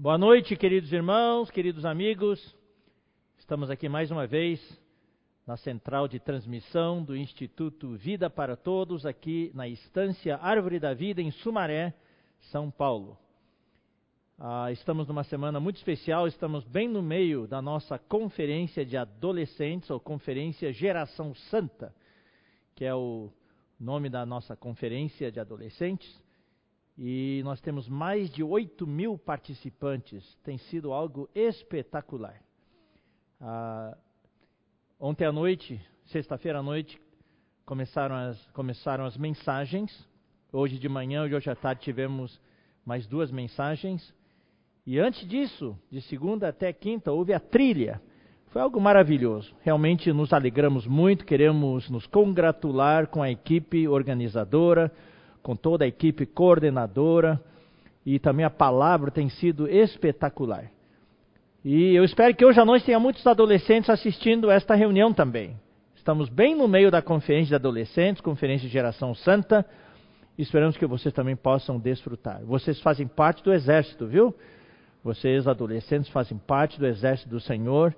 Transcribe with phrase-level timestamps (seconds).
[0.00, 2.56] Boa noite, queridos irmãos, queridos amigos.
[3.36, 4.60] Estamos aqui mais uma vez
[5.44, 11.20] na central de transmissão do Instituto Vida para Todos, aqui na estância Árvore da Vida,
[11.20, 11.92] em Sumaré,
[12.52, 13.18] São Paulo.
[14.38, 19.90] Ah, estamos numa semana muito especial, estamos bem no meio da nossa conferência de adolescentes,
[19.90, 21.92] ou conferência Geração Santa,
[22.76, 23.32] que é o
[23.80, 26.27] nome da nossa conferência de adolescentes
[26.98, 30.36] e nós temos mais de 8 mil participantes.
[30.42, 32.42] Tem sido algo espetacular.
[33.40, 33.96] Ah,
[34.98, 37.00] ontem à noite, sexta-feira à noite,
[37.64, 40.08] começaram as, começaram as mensagens.
[40.52, 42.40] Hoje de manhã e hoje à tarde tivemos
[42.84, 44.12] mais duas mensagens.
[44.84, 48.02] E antes disso, de segunda até quinta, houve a trilha.
[48.48, 49.54] Foi algo maravilhoso.
[49.60, 54.90] Realmente nos alegramos muito, queremos nos congratular com a equipe organizadora
[55.42, 57.40] com toda a equipe coordenadora
[58.04, 60.70] e também a palavra tem sido espetacular.
[61.64, 65.56] E eu espero que hoje à noite tenha muitos adolescentes assistindo esta reunião também.
[65.94, 69.66] Estamos bem no meio da conferência de adolescentes, conferência de geração santa.
[70.38, 72.42] Esperamos que vocês também possam desfrutar.
[72.44, 74.34] Vocês fazem parte do exército, viu?
[75.04, 77.94] Vocês, adolescentes, fazem parte do exército do Senhor.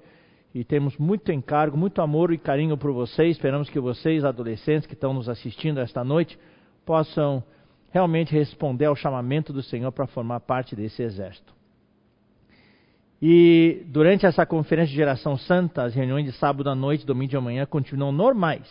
[0.52, 3.36] E temos muito encargo, muito amor e carinho por vocês.
[3.36, 6.36] Esperamos que vocês, adolescentes que estão nos assistindo esta noite,
[6.90, 7.40] possam
[7.92, 11.54] realmente responder ao chamamento do Senhor para formar parte desse exército.
[13.22, 17.38] E durante essa conferência de geração santa, as reuniões de sábado à noite, domingo de
[17.38, 18.68] manhã continuam normais.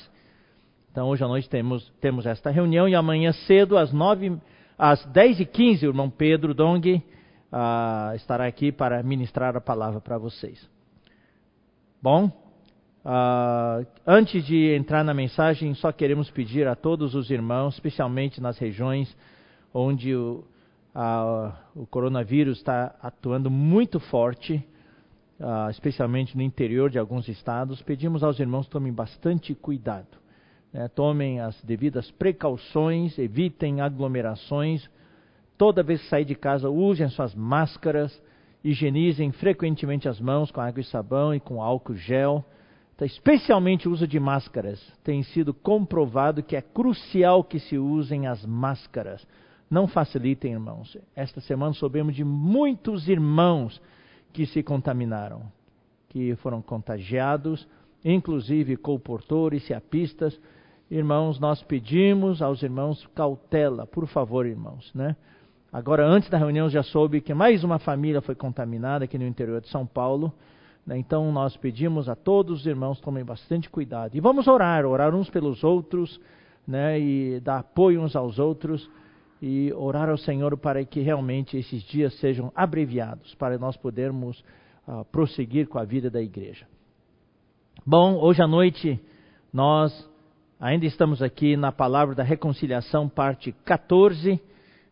[0.91, 4.37] Então hoje à noite temos, temos esta reunião e amanhã cedo, às, 9,
[4.77, 10.69] às 10h15, o irmão Pedro Dong uh, estará aqui para ministrar a palavra para vocês.
[12.01, 12.29] Bom,
[13.05, 18.57] Uh, antes de entrar na mensagem, só queremos pedir a todos os irmãos, especialmente nas
[18.57, 19.15] regiões
[19.73, 20.43] onde o,
[20.93, 24.63] uh, o coronavírus está atuando muito forte,
[25.39, 30.17] uh, especialmente no interior de alguns estados, pedimos aos irmãos que tomem bastante cuidado.
[30.73, 30.87] Né?
[30.89, 34.89] Tomem as devidas precauções, evitem aglomerações.
[35.57, 38.21] Toda vez que sair de casa, usem suas máscaras,
[38.63, 42.45] higienizem frequentemente as mãos com água e sabão e com álcool gel.
[42.99, 44.77] Então, especialmente o uso de máscaras.
[45.05, 49.25] Tem sido comprovado que é crucial que se usem as máscaras.
[49.71, 50.97] Não facilitem, irmãos.
[51.15, 53.81] Esta semana soubemos de muitos irmãos
[54.33, 55.43] que se contaminaram,
[56.09, 57.65] que foram contagiados,
[58.03, 60.37] inclusive colportores, seapistas.
[60.91, 65.15] Irmãos, nós pedimos aos irmãos cautela, por favor, irmãos, né?
[65.71, 69.61] Agora, antes da reunião, já soube que mais uma família foi contaminada aqui no interior
[69.61, 70.33] de São Paulo.
[70.85, 70.97] Né?
[70.97, 74.15] Então nós pedimos a todos os irmãos tomem bastante cuidado.
[74.15, 76.19] E vamos orar, orar uns pelos outros,
[76.67, 76.99] né?
[76.99, 78.89] e dar apoio uns aos outros,
[79.41, 84.43] e orar ao Senhor para que realmente esses dias sejam abreviados, para nós podermos
[84.87, 86.67] uh, prosseguir com a vida da igreja.
[87.85, 88.99] Bom, hoje à noite
[89.51, 90.07] nós
[90.59, 94.33] ainda estamos aqui na palavra da reconciliação, parte 14.
[94.33, 94.39] Uh,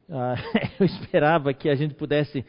[0.10, 0.36] ah,
[0.80, 2.46] eu esperava que a gente pudesse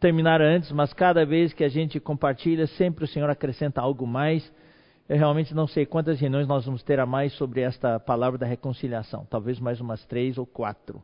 [0.00, 4.50] terminar antes, mas cada vez que a gente compartilha, sempre o Senhor acrescenta algo mais.
[5.06, 8.46] Eu realmente não sei quantas reuniões nós vamos ter a mais sobre esta palavra da
[8.46, 11.02] reconciliação, talvez mais umas três ou quatro.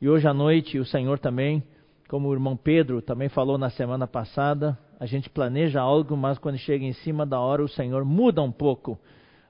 [0.00, 1.62] E hoje à noite o Senhor também,
[2.08, 6.58] como o irmão Pedro também falou na semana passada, a gente planeja algo, mas quando
[6.58, 8.98] chega em cima da hora o Senhor muda um pouco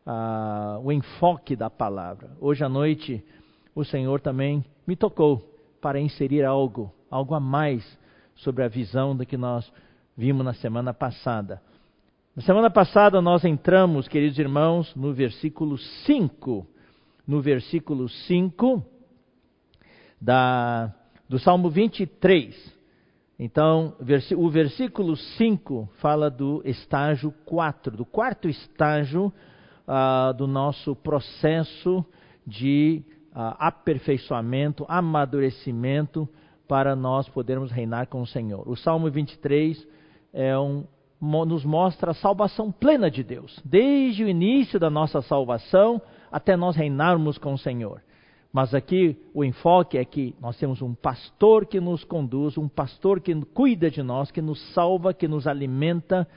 [0.06, 2.30] uh, o enfoque da palavra.
[2.40, 3.24] Hoje à noite
[3.74, 5.42] o Senhor também me tocou
[5.80, 7.98] para inserir algo, algo a mais
[8.38, 9.70] sobre a visão do que nós
[10.16, 11.60] vimos na semana passada.
[12.34, 16.66] Na semana passada nós entramos, queridos irmãos, no versículo 5.
[17.26, 18.84] No versículo 5
[20.20, 20.92] da,
[21.28, 22.76] do Salmo 23.
[23.38, 23.94] Então,
[24.36, 29.32] o versículo 5 fala do estágio 4, do quarto estágio
[29.86, 32.04] uh, do nosso processo
[32.44, 36.28] de uh, aperfeiçoamento, amadurecimento
[36.68, 38.68] para nós podermos reinar com o Senhor.
[38.68, 39.84] O Salmo 23
[40.34, 40.84] é um,
[41.20, 46.00] nos mostra a salvação plena de Deus, desde o início da nossa salvação
[46.30, 48.02] até nós reinarmos com o Senhor.
[48.52, 53.20] Mas aqui o enfoque é que nós temos um pastor que nos conduz, um pastor
[53.20, 56.28] que cuida de nós, que nos salva, que nos alimenta,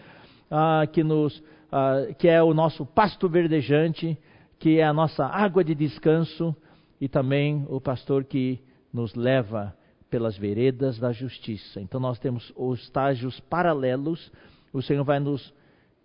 [0.50, 4.18] uh, que, nos, uh, que é o nosso pasto verdejante,
[4.60, 6.56] que é a nossa água de descanso
[7.00, 8.60] e também o pastor que
[8.94, 9.74] nos leva
[10.12, 11.80] pelas veredas da justiça.
[11.80, 14.32] Então nós temos os estágios paralelos.
[14.74, 15.54] O Senhor vai nos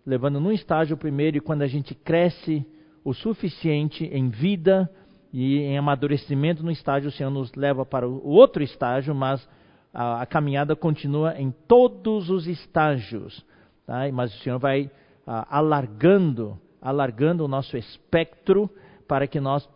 [0.06, 2.64] levando num estágio primeiro e quando a gente cresce
[3.04, 4.88] o suficiente em vida
[5.32, 9.46] e em amadurecimento no estágio, o Senhor nos leva para o outro estágio, mas
[9.92, 13.44] a, a caminhada continua em todos os estágios,
[13.84, 14.10] tá?
[14.12, 14.88] mas o Senhor vai
[15.26, 18.70] alargando, alargando o nosso espectro
[19.08, 19.68] para que nós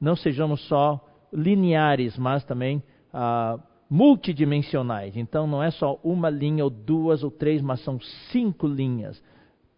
[0.00, 1.00] não sejamos só
[1.32, 2.82] lineares, mas também
[3.88, 5.16] multidimensionais.
[5.16, 8.00] Então não é só uma linha ou duas ou três, mas são
[8.30, 9.22] cinco linhas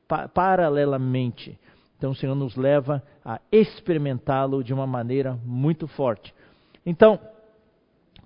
[0.06, 1.58] pa paralelamente.
[1.96, 6.32] Então o Senhor nos leva a experimentá-lo de uma maneira muito forte.
[6.86, 7.18] Então,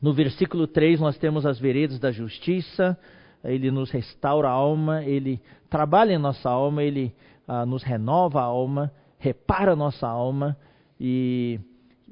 [0.01, 2.97] no versículo 3 nós temos as veredas da justiça,
[3.43, 7.15] ele nos restaura a alma, ele trabalha em nossa alma, ele
[7.49, 10.57] ah, nos renova a alma, repara a nossa alma
[11.01, 11.59] e,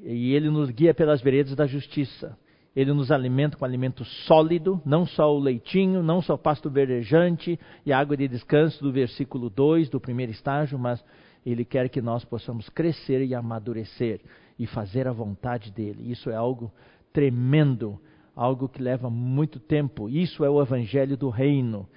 [0.03, 2.37] e ele nos guia pelas veredas da justiça.
[2.75, 7.59] Ele nos alimenta com alimento sólido, não só o leitinho, não só o pasto verdejante
[7.85, 11.05] e água de descanso do versículo 2 do primeiro estágio, mas
[11.45, 14.21] ele quer que nós possamos crescer e amadurecer
[14.59, 16.11] e fazer a vontade dele.
[16.13, 16.71] Isso é algo
[17.13, 17.99] tremendo,
[18.37, 20.09] algo que leva muito tempo.
[20.09, 21.89] Isso é o evangelho do reino.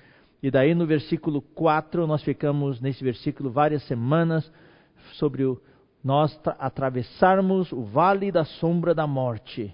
[0.41, 4.51] E daí no versículo 4, nós ficamos nesse versículo várias semanas
[5.13, 5.61] sobre o,
[6.03, 9.73] nós atravessarmos o vale da sombra da morte.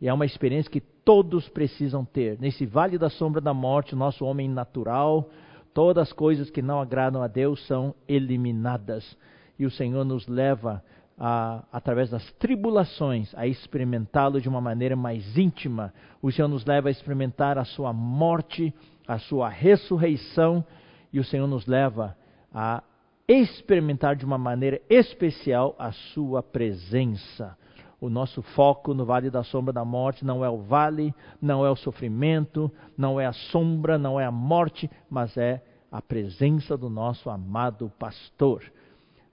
[0.00, 2.38] E é uma experiência que todos precisam ter.
[2.40, 5.28] Nesse vale da sombra da morte, o nosso homem natural,
[5.74, 9.16] todas as coisas que não agradam a Deus são eliminadas.
[9.58, 10.82] E o Senhor nos leva,
[11.18, 15.92] a, através das tribulações, a experimentá-lo de uma maneira mais íntima.
[16.22, 18.72] O Senhor nos leva a experimentar a sua morte,
[19.06, 20.64] a sua ressurreição.
[21.12, 22.16] E o Senhor nos leva
[22.54, 22.82] a
[23.28, 27.56] experimentar de uma maneira especial a sua presença.
[28.00, 31.70] O nosso foco no vale da sombra da morte não é o vale, não é
[31.70, 35.62] o sofrimento, não é a sombra, não é a morte, mas é
[35.92, 38.64] a presença do nosso amado pastor.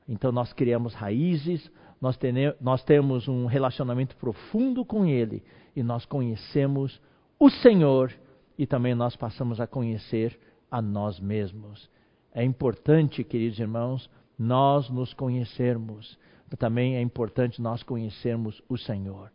[0.08, 1.72] Então nós criamos raízes,
[2.02, 2.19] nós,
[2.60, 5.44] nós temos um relacionamento profundo com Ele
[5.75, 7.02] e nós conhecemos
[7.40, 8.14] o Senhor
[8.58, 10.38] e também nós passamos a conhecer
[10.69, 11.90] a nós mesmos.
[12.34, 16.18] É importante, queridos irmãos, nós nos conhecermos
[16.56, 19.32] também é importante nós conhecermos o Senhor.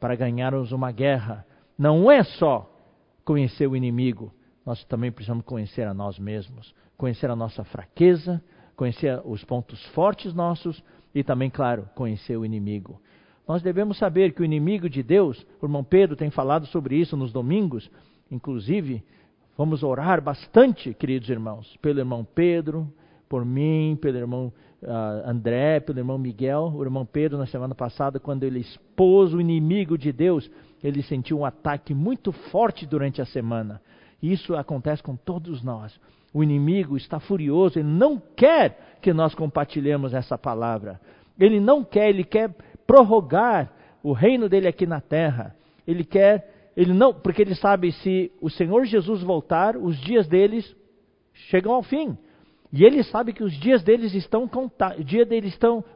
[0.00, 1.46] Para ganharmos uma guerra,
[1.78, 2.72] não é só
[3.24, 4.32] conhecer o inimigo,
[4.64, 8.42] nós também precisamos conhecer a nós mesmos, conhecer a nossa fraqueza,
[8.74, 10.82] conhecer os pontos fortes nossos
[11.14, 13.00] e também, claro, conhecer o inimigo.
[13.46, 17.16] Nós devemos saber que o inimigo de Deus, o irmão Pedro tem falado sobre isso
[17.16, 17.88] nos domingos,
[18.30, 19.04] inclusive,
[19.56, 22.92] vamos orar bastante, queridos irmãos, pelo irmão Pedro,
[23.28, 28.18] por mim, pelo irmão uh, André, pelo irmão Miguel, o irmão Pedro, na semana passada,
[28.20, 30.50] quando ele expôs o inimigo de Deus,
[30.82, 33.80] ele sentiu um ataque muito forte durante a semana.
[34.22, 35.98] Isso acontece com todos nós.
[36.32, 41.00] O inimigo está furioso, ele não quer que nós compartilhemos essa palavra.
[41.38, 42.54] Ele não quer, ele quer
[42.86, 45.54] prorrogar o reino dele aqui na terra.
[45.86, 50.74] Ele quer, ele não, porque ele sabe se o Senhor Jesus voltar, os dias deles
[51.32, 52.16] chegam ao fim.
[52.72, 55.26] E ele sabe que os dias deles estão contados, dia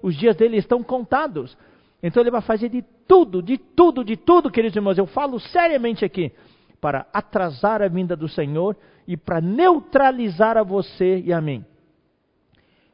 [0.03, 1.57] os dias dele estão contados.
[2.03, 4.97] Então ele vai fazer de tudo, de tudo, de tudo, queridos irmãos.
[4.97, 6.33] Eu falo seriamente aqui
[6.81, 8.77] para atrasar a vinda do Senhor
[9.07, 11.65] e para neutralizar a você e a mim.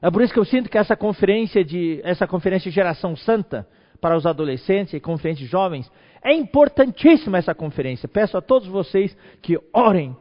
[0.03, 3.67] É por isso que eu sinto que essa conferência de essa conferência de geração santa
[4.01, 5.91] para os adolescentes e conferência de jovens
[6.23, 8.09] é importantíssima essa conferência.
[8.09, 10.17] Peço a todos vocês que orem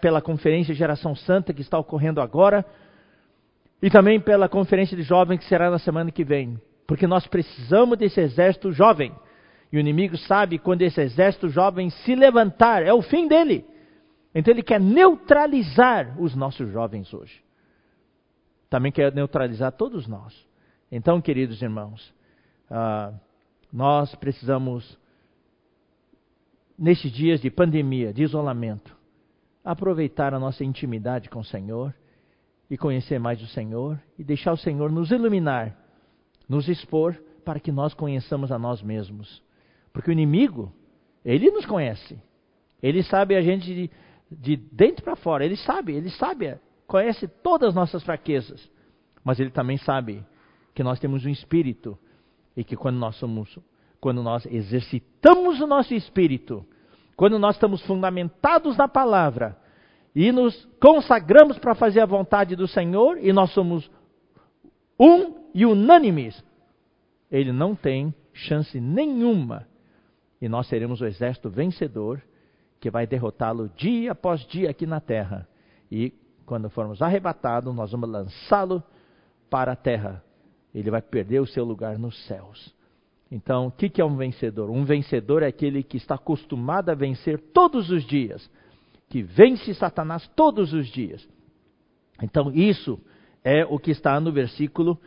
[0.00, 2.64] pela conferência de geração santa que está ocorrendo agora
[3.84, 6.58] e também pela conferência de jovens que será na semana que vem.
[6.86, 9.14] Porque nós precisamos desse exército jovem.
[9.70, 13.62] E o inimigo sabe quando esse exército jovem se levantar, é o fim dele.
[14.34, 17.44] Então ele quer neutralizar os nossos jovens hoje.
[18.70, 20.34] Também quer neutralizar todos nós.
[20.90, 22.08] Então, queridos irmãos,
[22.70, 23.14] uh,
[23.70, 24.98] nós precisamos,
[26.78, 28.96] nestes dias de pandemia, de isolamento,
[29.62, 31.94] aproveitar a nossa intimidade com o Senhor
[32.74, 35.76] e conhecer mais o Senhor e deixar o Senhor nos iluminar,
[36.48, 37.14] nos expor
[37.44, 39.40] para que nós conheçamos a nós mesmos.
[39.92, 40.72] Porque o inimigo,
[41.24, 42.20] ele nos conhece.
[42.82, 43.90] Ele sabe a gente de,
[44.28, 45.44] de dentro para fora.
[45.44, 48.68] Ele sabe, ele sabe, conhece todas as nossas fraquezas.
[49.22, 50.26] Mas ele também sabe
[50.74, 51.96] que nós temos um espírito
[52.56, 53.56] e que quando nós somos,
[54.00, 56.66] quando nós exercitamos o nosso espírito,
[57.14, 59.56] quando nós estamos fundamentados na palavra,
[60.14, 63.90] e nos consagramos para fazer a vontade do Senhor e nós somos
[64.98, 66.42] um e unânimes,
[67.30, 69.66] ele não tem chance nenhuma.
[70.40, 72.22] E nós seremos o exército vencedor
[72.80, 75.48] que vai derrotá-lo dia após dia aqui na terra.
[75.90, 76.12] E
[76.44, 78.82] quando formos arrebatados, nós vamos lançá-lo
[79.48, 80.22] para a terra.
[80.74, 82.74] Ele vai perder o seu lugar nos céus.
[83.30, 84.70] Então, o que, é um vencedor?
[84.70, 88.48] Um vencedor é aquele que está acostumado a vencer todos os dias,
[89.14, 91.24] que vence Satanás todos os dias.
[92.20, 92.98] Então, isso
[93.44, 94.98] é o que está no versículo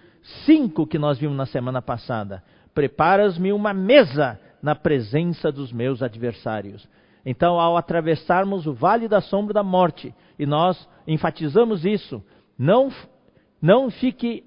[0.45, 2.41] 5 que nós vimos na semana passada.
[2.73, 6.87] Preparas-me uma mesa na presença dos meus adversários.
[7.25, 12.23] Então, ao atravessarmos o vale da sombra da morte, e nós enfatizamos isso,
[12.57, 12.87] não,
[13.61, 14.45] não fique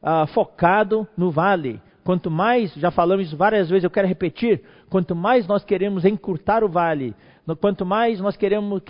[0.00, 1.82] uh, focado no vale.
[2.04, 6.68] Quanto mais, já falamos várias vezes, eu quero repetir, quanto mais nós queremos encurtar o
[6.68, 7.12] vale,
[7.56, 8.82] quanto mais nós queremos, uh,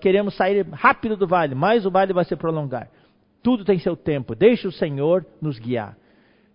[0.00, 2.88] queremos sair rápido do vale, mais o vale vai se prolongar.
[3.42, 5.96] Tudo tem seu tempo, deixe o Senhor nos guiar.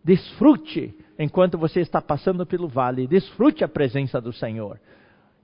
[0.04, 4.80] Desfrute enquanto você está passando pelo vale, desfrute a presença do Senhor.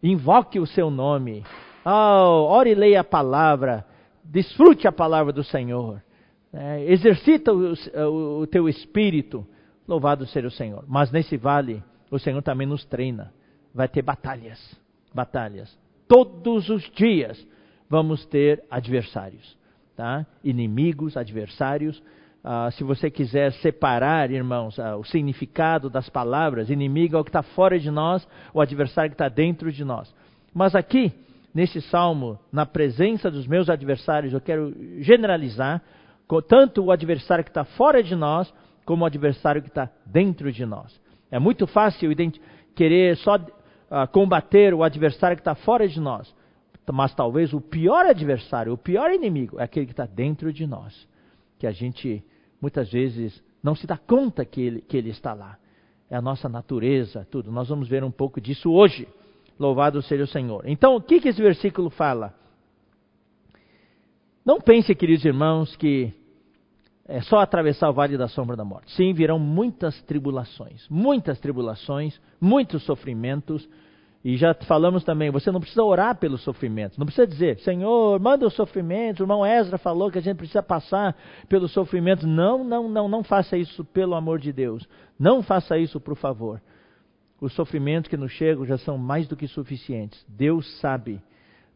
[0.01, 1.43] Invoque o seu nome.
[1.85, 3.85] Oh, ore e leia a palavra.
[4.24, 6.01] Desfrute a palavra do Senhor.
[6.51, 9.45] É, exercita o, o, o teu espírito.
[9.88, 10.83] Louvado seja o Senhor.
[10.88, 13.31] Mas nesse vale, o Senhor também nos treina.
[13.74, 14.59] Vai ter batalhas.
[15.13, 15.77] Batalhas.
[16.07, 17.45] Todos os dias
[17.89, 19.57] vamos ter adversários.
[19.95, 20.25] Tá?
[20.43, 22.01] Inimigos, adversários.
[22.43, 27.29] Ah, se você quiser separar, irmãos, ah, o significado das palavras, inimigo é o que
[27.29, 30.13] está fora de nós, o adversário que está dentro de nós.
[30.53, 31.12] Mas aqui,
[31.53, 35.81] nesse salmo, na presença dos meus adversários, eu quero generalizar,
[36.47, 38.53] tanto o adversário que está fora de nós,
[38.85, 41.00] como o adversário que está dentro de nós.
[41.31, 42.12] É muito fácil
[42.75, 43.39] querer só
[43.89, 46.34] uh, combater o adversário que está fora de nós,
[46.92, 51.08] mas talvez o pior adversário, o pior inimigo, é aquele que está dentro de nós,
[51.58, 52.24] que a gente
[52.62, 55.58] muitas vezes não se dá conta que ele, que ele está lá.
[56.10, 57.51] É a nossa natureza, tudo.
[57.51, 59.08] Nós vamos ver um pouco disso hoje.
[59.58, 60.63] Louvado seja o Senhor.
[60.68, 62.34] Então, o que, que esse versículo fala?
[64.46, 66.13] Não pense, queridos irmãos, que
[67.07, 68.91] é só atravessar o vale da sombra da morte.
[68.93, 73.67] Sim, virão muitas tribulações, muitas tribulações, muitos sofrimentos,
[74.25, 76.97] e já falamos também, você não precisa orar pelos sofrimentos.
[76.97, 79.19] Não precisa dizer, Senhor, manda os sofrimentos.
[79.19, 81.15] O irmão Ezra falou que a gente precisa passar
[81.47, 82.25] pelos sofrimentos.
[82.25, 84.83] Não, não, não, não faça isso pelo amor de Deus.
[85.19, 86.59] Não faça isso, por favor.
[87.39, 90.25] Os sofrimentos que nos chegam já são mais do que suficientes.
[90.27, 91.21] Deus sabe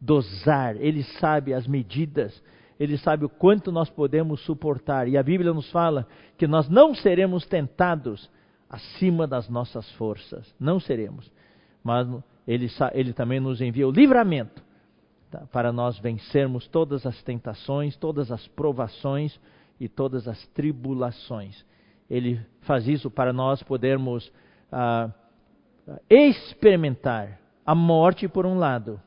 [0.01, 2.41] dosar, Ele sabe as medidas,
[2.79, 5.07] Ele sabe o quanto nós podemos suportar.
[5.07, 6.07] E a Bíblia nos fala
[6.37, 8.29] que nós não seremos tentados
[8.69, 10.53] acima das nossas forças.
[10.59, 11.29] Não seremos.
[11.83, 12.07] Mas
[12.47, 14.63] ele, ele também nos envia o livramento
[15.29, 15.43] tá?
[15.51, 19.37] para nós vencermos todas as tentações, todas as provações
[19.79, 21.65] e todas as tribulações.
[22.09, 24.31] Ele faz isso para nós podermos
[24.71, 25.09] ah,
[26.09, 28.99] experimentar a morte por um lado,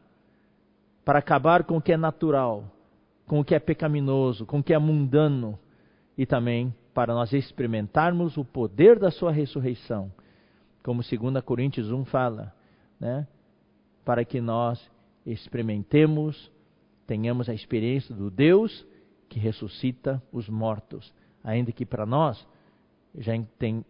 [1.04, 2.64] para acabar com o que é natural,
[3.32, 5.58] com o que é pecaminoso, com o que é mundano,
[6.18, 10.12] e também para nós experimentarmos o poder da sua ressurreição.
[10.82, 12.54] Como 2 Coríntios 1 fala,
[13.00, 13.26] né?
[14.04, 14.86] para que nós
[15.24, 16.52] experimentemos,
[17.06, 18.86] tenhamos a experiência do Deus
[19.30, 21.10] que ressuscita os mortos,
[21.42, 22.46] ainda que para nós
[23.16, 23.32] já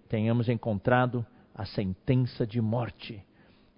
[0.08, 3.20] tenhamos encontrado a sentença de morte,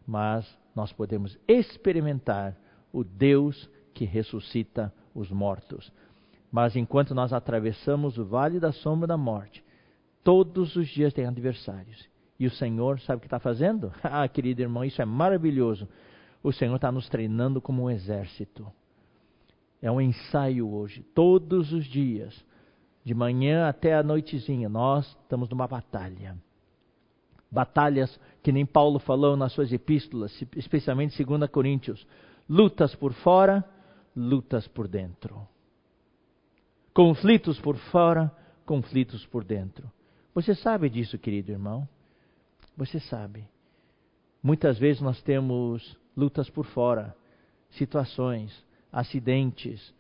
[0.07, 2.55] mas nós podemos experimentar
[2.93, 5.93] o Deus que ressuscita os mortos.
[6.51, 9.65] Mas enquanto nós atravessamos o vale da sombra da morte,
[10.23, 12.09] todos os dias tem adversários.
[12.39, 13.93] E o Senhor sabe o que está fazendo?
[14.03, 15.89] Ah, querido irmão, isso é maravilhoso.
[16.43, 18.67] O Senhor está nos treinando como um exército.
[19.81, 22.35] É um ensaio hoje, todos os dias,
[23.05, 26.37] de manhã até a noitezinha, nós estamos numa batalha.
[27.51, 32.07] Batalhas que nem Paulo falou nas suas epístolas, especialmente 2 Coríntios.
[32.49, 33.65] Lutas por fora,
[34.15, 35.47] lutas por dentro.
[36.93, 38.33] Conflitos por fora,
[38.65, 39.91] conflitos por dentro.
[40.35, 41.89] Você sabe disso, querido irmão?
[42.77, 43.47] Você sabe.
[44.43, 47.17] Muitas vezes nós temos lutas por fora,
[47.71, 49.95] situações, acidentes,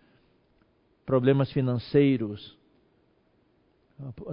[1.04, 2.56] problemas financeiros,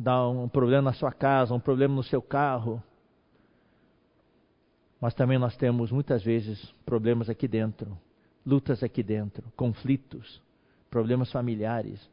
[0.02, 2.82] dá um problema na sua casa, um problema no seu carro.
[5.00, 7.98] Mas também nós temos muitas vezes problemas aqui dentro,
[8.46, 10.42] lutas aqui dentro, conflitos,
[10.90, 12.10] problemas familiares.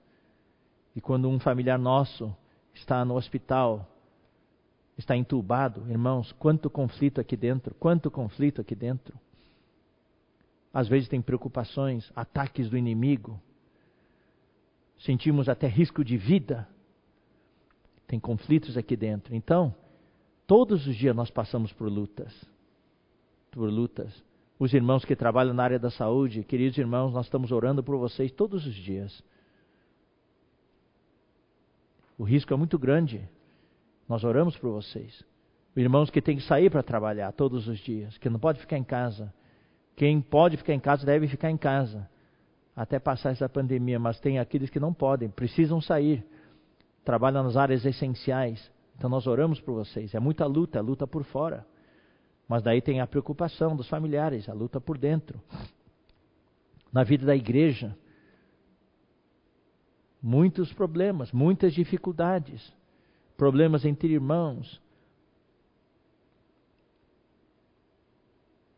[0.95, 2.35] E quando um familiar nosso
[2.75, 3.89] está no hospital,
[4.97, 9.19] está entubado, irmãos, quanto conflito aqui dentro, quanto conflito aqui dentro.
[10.73, 13.41] Às vezes tem preocupações, ataques do inimigo,
[14.99, 16.69] sentimos até risco de vida.
[18.07, 19.35] Tem conflitos aqui dentro.
[19.35, 19.75] Então,
[20.47, 22.33] todos os dias nós passamos por lutas.
[23.51, 24.25] Por lutas.
[24.59, 28.33] Os irmãos que trabalham na área da saúde, queridos irmãos, nós estamos orando por vocês
[28.33, 29.23] todos os dias.
[32.19, 33.29] O risco é muito grande.
[34.09, 35.23] Nós oramos por vocês.
[35.77, 38.83] Irmãos que têm que sair para trabalhar todos os dias, que não pode ficar em
[38.83, 39.33] casa.
[39.95, 42.09] Quem pode ficar em casa deve ficar em casa
[42.75, 46.25] até passar essa pandemia, mas tem aqueles que não podem, precisam sair,
[47.05, 48.71] trabalham nas áreas essenciais.
[48.97, 50.15] Então nós oramos por vocês.
[50.15, 51.67] É muita luta, luta por fora.
[52.49, 55.41] Mas daí tem a preocupação dos familiares, a luta por dentro.
[56.91, 57.95] Na vida da igreja,
[60.23, 62.73] muitos problemas, muitas dificuldades,
[63.37, 64.81] problemas entre irmãos.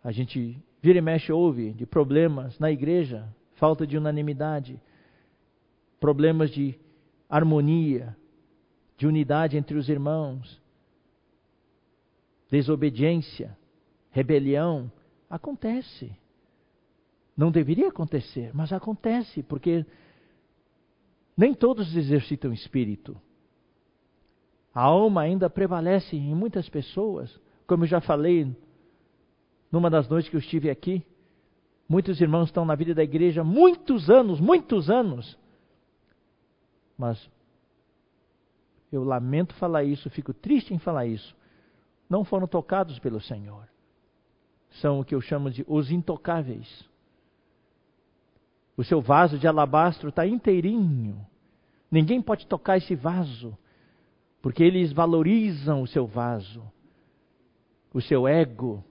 [0.03, 4.81] A gente vira e mexe ouve de problemas na igreja, falta de unanimidade,
[6.01, 6.79] problemas de
[7.29, 8.17] harmonia,
[8.97, 10.61] de unidade entre os irmãos,
[12.51, 13.57] desobediência,
[14.11, 14.91] rebelião.
[15.29, 16.11] Acontece.
[17.37, 19.87] Não deveria acontecer, mas acontece, porque
[21.37, 23.17] nem todos exercitam espírito.
[24.75, 27.35] A alma ainda prevalece em muitas pessoas,
[27.67, 28.55] como eu já falei
[29.71, 31.05] numa das noites que eu estive aqui.
[31.89, 35.39] Muitos irmãos estão na vida da igreja muitos anos, muitos anos.
[36.97, 37.31] Mas
[38.93, 41.35] eu lamento falar isso, fico triste em falar isso.
[42.09, 43.69] Não foram tocados pelo Senhor.
[44.71, 46.89] São o que eu chamo de os intocáveis.
[48.77, 51.25] O seu vaso de alabastro está inteirinho.
[51.91, 53.57] Ninguém pode tocar esse vaso,
[54.41, 56.63] porque eles valorizam o seu vaso,
[57.93, 58.83] o seu ego.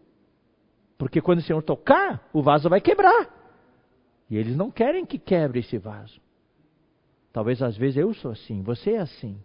[0.98, 3.34] Porque quando o Senhor tocar, o vaso vai quebrar.
[4.30, 6.20] E eles não querem que quebre esse vaso.
[7.32, 9.42] Talvez às vezes eu sou assim, você é assim.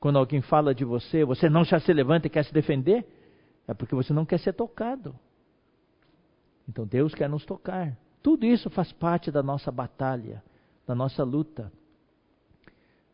[0.00, 3.06] Quando alguém fala de você, você não já se levanta e quer se defender,
[3.66, 5.14] é porque você não quer ser tocado.
[6.68, 7.96] Então Deus quer nos tocar.
[8.22, 10.42] Tudo isso faz parte da nossa batalha,
[10.86, 11.72] da nossa luta.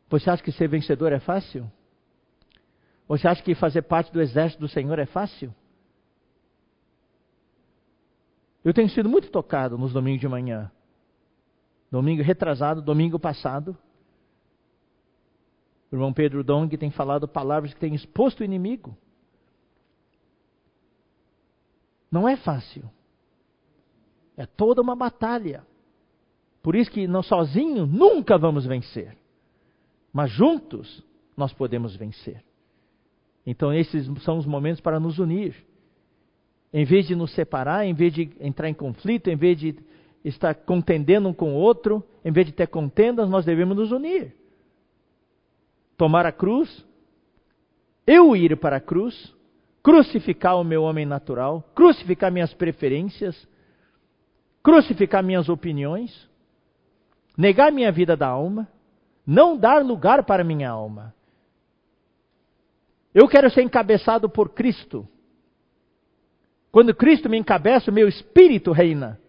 [0.09, 1.71] Você acha que ser vencedor é fácil?
[3.09, 5.55] Você acha que fazer parte do exército do Senhor é fácil?
[8.65, 10.71] Eu tenho sido muito tocado nos domingos de manhã.
[11.91, 13.77] Domingo retrasado, domingo passado.
[15.91, 18.97] O irmão Pedro Dong tem falado palavras que têm exposto o inimigo.
[22.13, 22.85] Não é fácil.
[24.37, 25.67] É toda uma batalha.
[26.63, 29.17] Por isso que nós sozinhos nunca vamos vencer.
[30.13, 31.03] Mas juntos
[31.35, 32.45] nós podemos vencer.
[33.47, 35.57] Então esses são os momentos para nos unir.
[36.71, 39.77] Em vez de nos separar, em vez de entrar em conflito, em vez de
[40.23, 44.35] estar contendendo um com o outro, em vez de ter contendas, nós devemos nos unir.
[45.97, 46.85] Tomar a cruz,
[48.07, 49.35] eu ir para a cruz,
[49.83, 53.49] crucificar o meu homem natural, crucificar minhas preferências,
[54.63, 56.29] crucificar minhas opiniões,
[57.37, 58.69] negar minha vida da alma,
[59.27, 61.15] não dar lugar para minha alma.
[63.15, 65.07] Eu quero ser encabeçado por Cristo.
[66.71, 69.21] Quando Cristo me encabeça, o meu espírito reina.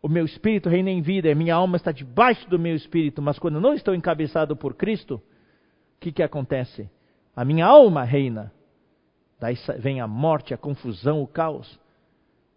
[0.00, 3.60] O meu espírito reina em vida, minha alma está debaixo do meu espírito, mas quando
[3.60, 6.88] não estou encabeçado por Cristo, o que, que acontece?
[7.34, 8.52] A minha alma reina.
[9.40, 11.78] Daí vem a morte, a confusão, o caos.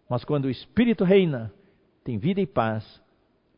[0.08, 1.52] Mas quando o espírito reina,
[2.04, 3.00] tem vida e paz,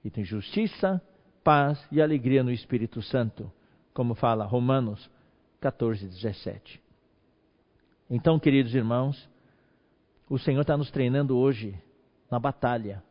[0.04, 1.00] e tem justiça,
[1.42, 3.50] paz e alegria no Espírito Santo,
[3.92, 5.10] como fala Romanos
[5.60, 6.82] 14, 17.
[8.10, 9.28] Então, queridos irmãos,
[10.28, 11.78] o Senhor está nos treinando hoje
[12.30, 13.02] na batalha.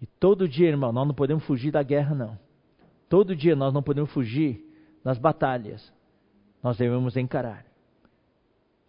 [0.00, 2.38] E todo dia, irmão, nós não podemos fugir da guerra, não.
[3.08, 4.64] Todo dia nós não podemos fugir
[5.04, 5.92] das batalhas.
[6.62, 7.67] Nós devemos encarar.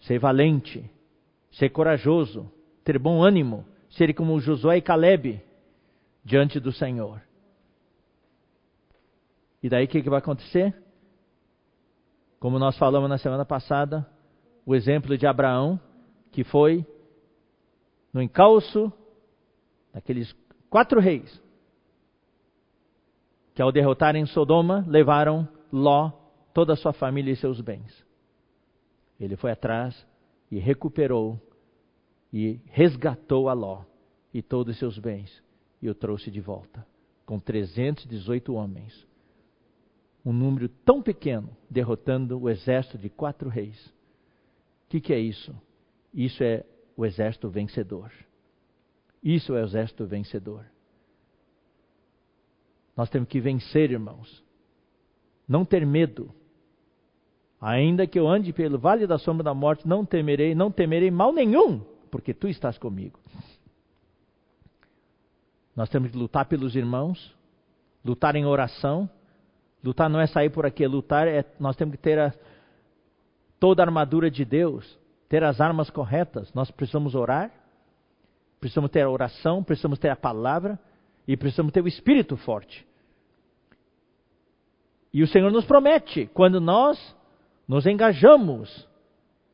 [0.02, 0.90] Ser valente,
[1.52, 2.52] ser corajoso,
[2.84, 5.42] ter bom ânimo, serem como Josué e Caleb
[6.24, 7.22] diante do Senhor.
[9.62, 10.76] E daí o que, que vai acontecer?
[12.40, 14.08] Como nós falamos na semana passada,
[14.66, 15.80] o exemplo de Abraão,
[16.32, 16.86] que foi
[18.14, 18.92] no encalço
[19.94, 20.34] daqueles
[20.70, 21.42] quatro reis,
[23.54, 26.12] que ao derrotarem Sodoma, levaram Ló,
[26.54, 28.09] toda a sua família e seus bens.
[29.20, 30.06] Ele foi atrás
[30.50, 31.40] e recuperou
[32.32, 33.84] e resgatou a Ló
[34.34, 35.44] e todos os seus bens
[35.82, 36.86] e o trouxe de volta,
[37.26, 39.08] com 318 homens.
[40.26, 43.88] Um número tão pequeno, derrotando o exército de quatro reis.
[43.88, 45.56] O que, que é isso?
[46.14, 48.12] Isso é o exército vencedor.
[49.24, 50.66] Isso é o exército vencedor.
[52.96, 54.44] Nós temos que vencer, irmãos.
[55.48, 56.34] Não ter medo.
[57.62, 61.34] Ainda que eu ande pelo vale da sombra da morte, não temerei, não temerei mal
[61.34, 63.20] nenhum, porque tu estás comigo.
[65.76, 67.36] Nós temos que lutar pelos irmãos,
[68.04, 69.10] lutar em oração.
[69.84, 72.34] Lutar não é sair por aqui, lutar é nós temos que ter a
[73.60, 77.52] toda a armadura de Deus, ter as armas corretas, nós precisamos orar,
[78.60, 80.80] precisamos ter a oração, precisamos ter a palavra
[81.28, 82.86] e precisamos ter o espírito forte.
[85.14, 87.16] E o Senhor nos promete, quando nós
[87.70, 88.90] nos engajamos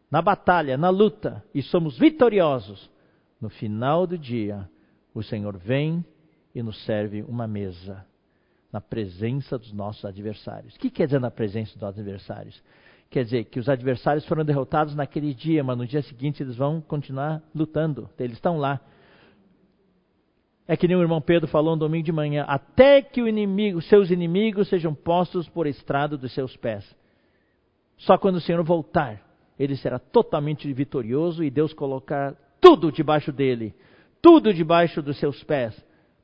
[0.10, 2.90] na batalha, na luta e somos vitoriosos,
[3.42, 4.70] no final do dia,
[5.14, 6.04] o Senhor vem
[6.56, 8.06] e nos serve uma mesa
[8.72, 10.76] na presença dos nossos adversários.
[10.76, 12.64] O que quer dizer na presença dos adversários?
[13.10, 16.80] Quer dizer que os adversários foram derrotados naquele dia, mas no dia seguinte eles vão
[16.80, 18.10] continuar lutando.
[18.18, 18.80] Eles estão lá.
[20.66, 24.10] É que nem o irmão Pedro falou no domingo de manhã, até que inimigo, seus
[24.10, 26.96] inimigos sejam postos por estrado dos seus pés.
[27.98, 29.22] Só quando o Senhor voltar,
[29.58, 33.74] ele será totalmente vitorioso e Deus colocar tudo debaixo dele,
[34.22, 35.76] tudo debaixo dos seus pés,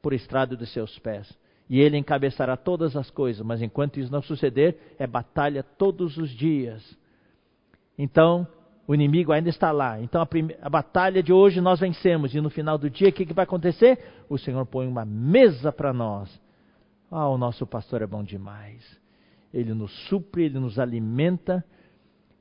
[0.02, 1.40] por estrado dos seus pés
[1.72, 6.30] e ele encabeçará todas as coisas, mas enquanto isso não suceder, é batalha todos os
[6.30, 6.84] dias.
[7.98, 8.46] Então,
[8.86, 9.98] o inimigo ainda está lá.
[10.02, 10.28] Então, a,
[10.62, 13.44] a batalha de hoje nós vencemos, e no final do dia, o que, que vai
[13.44, 13.98] acontecer?
[14.28, 16.30] O Senhor põe uma mesa para nós.
[17.10, 19.00] Ah, o nosso pastor é bom demais.
[19.54, 21.64] Ele nos supre, ele nos alimenta,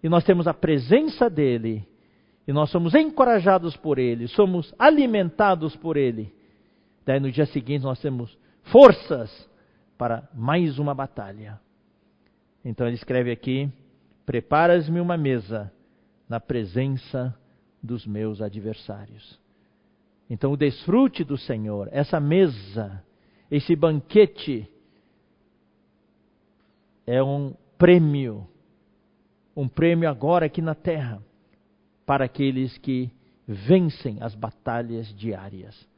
[0.03, 1.87] e nós temos a presença dele,
[2.47, 6.33] e nós somos encorajados por ele, somos alimentados por ele.
[7.05, 9.49] Daí no dia seguinte nós temos forças
[9.99, 11.61] para mais uma batalha.
[12.65, 13.71] Então ele escreve aqui:
[14.25, 15.73] Preparas-me uma mesa
[16.29, 17.35] na presença
[17.83, 19.39] dos meus adversários.
[20.29, 23.03] Então o desfrute do Senhor, essa mesa,
[23.51, 24.71] esse banquete,
[27.07, 28.47] é um prêmio,
[29.57, 31.23] um prêmio agora aqui na terra,
[32.05, 33.11] para aqueles que
[33.47, 35.89] vencem as batalhas diárias.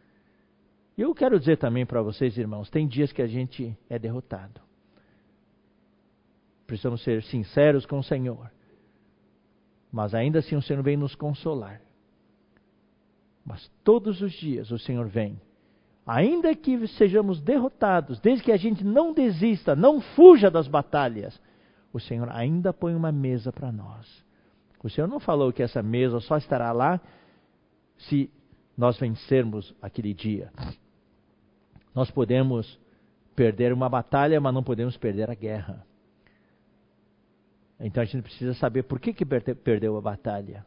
[0.97, 4.61] E eu quero dizer também para vocês, irmãos, tem dias que a gente é derrotado.
[6.67, 8.51] Precisamos ser sinceros com o Senhor.
[9.91, 11.81] Mas ainda assim o Senhor vem nos consolar.
[13.45, 15.41] Mas todos os dias o Senhor vem.
[16.07, 21.41] Ainda que sejamos derrotados, desde que a gente não desista, não fuja das batalhas,
[21.93, 24.25] o Senhor ainda põe uma mesa para nós.
[24.83, 27.01] O Senhor não falou que essa mesa só estará lá
[27.97, 28.29] se
[28.77, 30.51] nós vencermos aquele dia.
[31.95, 32.81] Nós podemos
[33.37, 35.87] perder uma batalha, mas não podemos perder a guerra.
[37.79, 40.67] Então a gente precisa saber por que, que perdeu a batalha.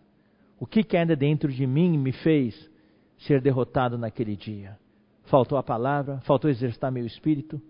[0.59, 2.71] O que, que ainda dentro de mim me fez
[3.17, 4.77] ser derrotado naquele dia?
[5.25, 7.61] Faltou a palavra, faltou exercitar meu espírito,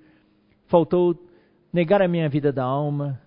[0.67, 1.17] faltou
[1.71, 3.21] negar a minha vida da alma.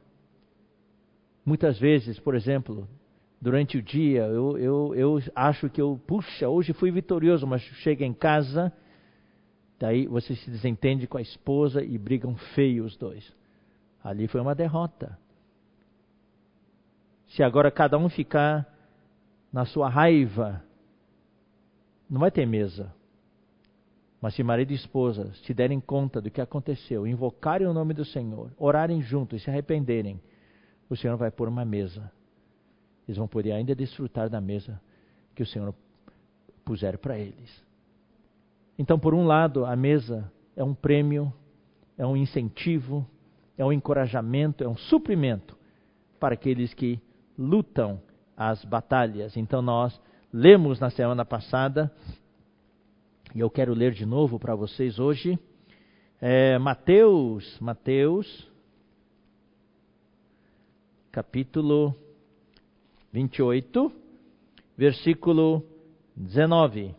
[1.45, 2.87] Muitas vezes, por exemplo,
[3.41, 8.05] durante o dia, eu, eu, eu acho que eu, puxa, hoje fui vitorioso, mas chega
[8.05, 8.73] em casa
[9.79, 13.33] Daí você se desentende com a esposa e brigam feio os dois.
[14.03, 15.17] Ali foi uma derrota.
[17.29, 18.67] Se agora cada um ficar
[19.53, 20.63] na sua raiva,
[22.11, 22.93] não vai ter mesa.
[24.21, 28.05] Mas se marido e esposa se derem conta do que aconteceu, invocarem o nome do
[28.05, 30.21] Senhor, orarem juntos e se arrependerem,
[30.91, 32.11] o Senhor vai pôr uma mesa.
[33.07, 34.81] Eles vão poder ainda desfrutar da mesa
[35.35, 35.73] que o Senhor
[36.65, 37.65] puser para eles.
[38.79, 41.33] Então, por um lado, a mesa é um prêmio,
[41.97, 43.07] é um incentivo,
[43.57, 45.57] é um encorajamento, é um suprimento
[46.21, 47.01] para aqueles que
[47.37, 48.01] lutam
[48.37, 49.37] as batalhas.
[49.37, 50.01] Então, nós
[50.33, 51.93] lemos na semana passada,
[53.35, 55.39] e eu quero ler de novo para vocês hoje,
[56.21, 58.49] é, Mateus, Mateus,
[61.13, 61.95] capítulo
[63.13, 63.93] 28,
[64.77, 65.65] versículo
[66.17, 66.95] 19.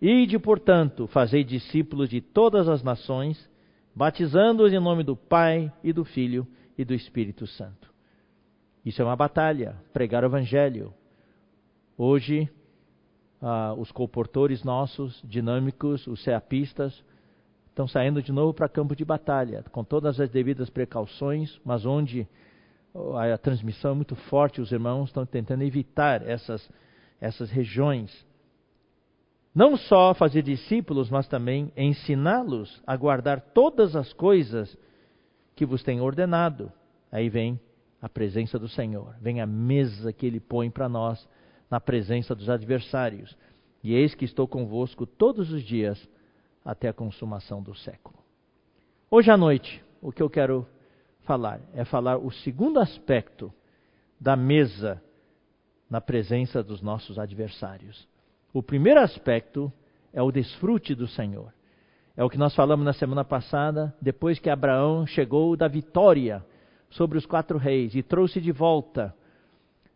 [0.00, 3.50] Ide, portanto, fazei discípulos de todas as nações,
[3.94, 6.46] batizando-os em nome do Pai e do Filho
[6.78, 7.92] e do Espírito Santo.
[8.84, 10.94] Isso é uma batalha, pregar o Evangelho.
[11.98, 12.48] Hoje,
[13.46, 17.00] ah, os comportores nossos, dinâmicos, os ceapistas,
[17.68, 22.26] estão saindo de novo para campo de batalha, com todas as devidas precauções, mas onde
[23.32, 26.68] a transmissão é muito forte, os irmãos estão tentando evitar essas,
[27.20, 28.26] essas regiões
[29.54, 34.76] não só fazer discípulos, mas também ensiná-los a guardar todas as coisas
[35.54, 36.70] que vos tenho ordenado.
[37.10, 37.58] Aí vem
[38.02, 41.26] a presença do Senhor, vem a mesa que Ele põe para nós
[41.70, 43.36] na presença dos adversários.
[43.82, 46.08] E eis que estou convosco todos os dias
[46.64, 48.16] até a consumação do século.
[49.10, 50.66] Hoje à noite, o que eu quero
[51.22, 53.52] falar é falar o segundo aspecto
[54.20, 55.02] da mesa
[55.88, 58.08] na presença dos nossos adversários.
[58.52, 59.72] O primeiro aspecto
[60.12, 61.52] é o desfrute do Senhor.
[62.16, 66.44] É o que nós falamos na semana passada, depois que Abraão chegou da vitória
[66.90, 69.14] sobre os quatro reis e trouxe de volta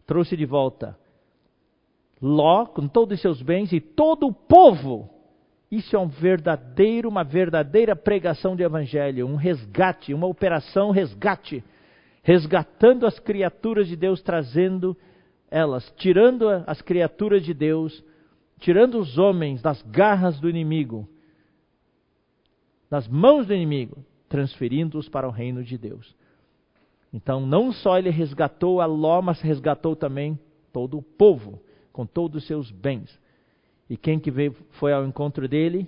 [0.07, 0.99] trouxe de volta
[2.21, 5.09] Ló com todos os seus bens e todo o povo.
[5.71, 11.63] Isso é um verdadeiro, uma verdadeira pregação de evangelho, um resgate, uma operação resgate,
[12.23, 14.97] resgatando as criaturas de Deus, trazendo
[15.51, 18.05] elas, tirando as criaturas de Deus,
[18.59, 21.09] tirando os homens das garras do inimigo,
[22.91, 26.15] das mãos do inimigo, transferindo-os para o reino de Deus.
[27.13, 30.39] Então, não só ele resgatou a Ló, mas resgatou também
[30.73, 31.61] todo o povo,
[32.01, 33.21] com todos os seus bens.
[33.87, 35.87] E quem que veio, foi ao encontro dele?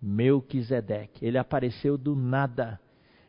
[0.00, 1.26] Melquisedeque.
[1.26, 2.78] Ele apareceu do nada.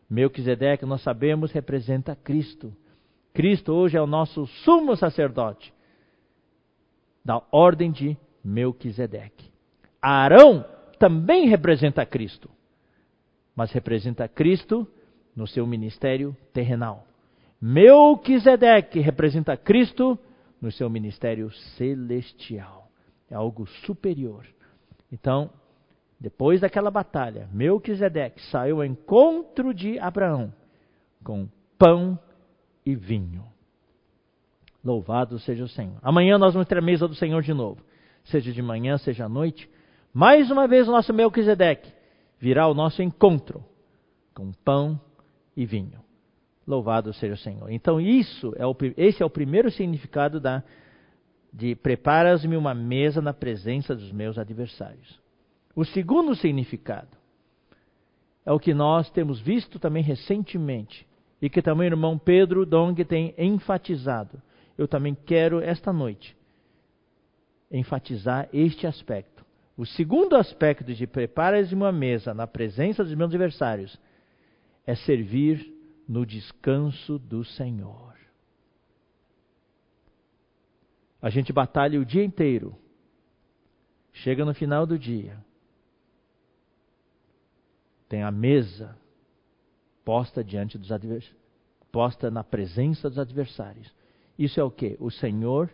[0.08, 2.72] Melquisedeque, nós sabemos, representa Cristo.
[3.34, 5.74] Cristo hoje é o nosso sumo sacerdote
[7.26, 9.50] da ordem de Melquisedeque.
[10.00, 10.64] Arão
[11.00, 12.52] também representa Cristo,
[13.56, 14.88] mas representa Cristo
[15.36, 17.04] no seu ministério terrenal.
[17.60, 20.20] Melquisedeque representa Cristo
[20.62, 22.89] no seu ministério celestial.
[23.30, 24.45] É algo superior.
[25.12, 25.50] Então,
[26.19, 30.54] depois daquela batalha, Melquisedeque saiu ao encontro de Abraão
[31.24, 32.19] com pão
[32.86, 33.43] e vinho.
[34.84, 35.97] Louvado seja o Senhor.
[36.02, 37.82] Amanhã nós vamos ter a mesa do Senhor de novo.
[38.24, 39.69] Seja de manhã, seja à noite.
[40.13, 41.91] Mais uma vez o nosso Melquisedeque
[42.39, 43.63] virá ao nosso encontro
[44.34, 45.00] com pão
[45.56, 46.00] e vinho.
[46.72, 47.70] Louvado seja o Senhor.
[47.70, 50.64] Então, isso é o, esse é o primeiro significado da,
[51.52, 55.20] de preparas-me uma mesa na presença dos meus adversários.
[55.76, 57.10] O segundo significado
[58.46, 61.08] é o que nós temos visto também recentemente
[61.42, 64.42] e que também o irmão Pedro Dong tem enfatizado.
[64.78, 66.36] Eu também quero esta noite
[67.70, 69.46] enfatizar este aspecto.
[69.78, 73.98] O segundo aspecto de preparas-me uma mesa na presença dos meus adversários
[74.86, 75.81] é servir
[76.12, 78.17] no descanso do Senhor.
[81.21, 82.76] A gente batalha o dia inteiro.
[84.12, 85.38] Chega no final do dia.
[88.10, 88.97] Tem a mesa
[90.04, 91.34] posta diante dos adversários,
[91.93, 93.89] posta na presença dos adversários.
[94.38, 94.97] Isso é o que?
[95.00, 95.71] O Senhor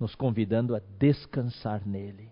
[0.00, 2.28] nos convidando a descansar nele.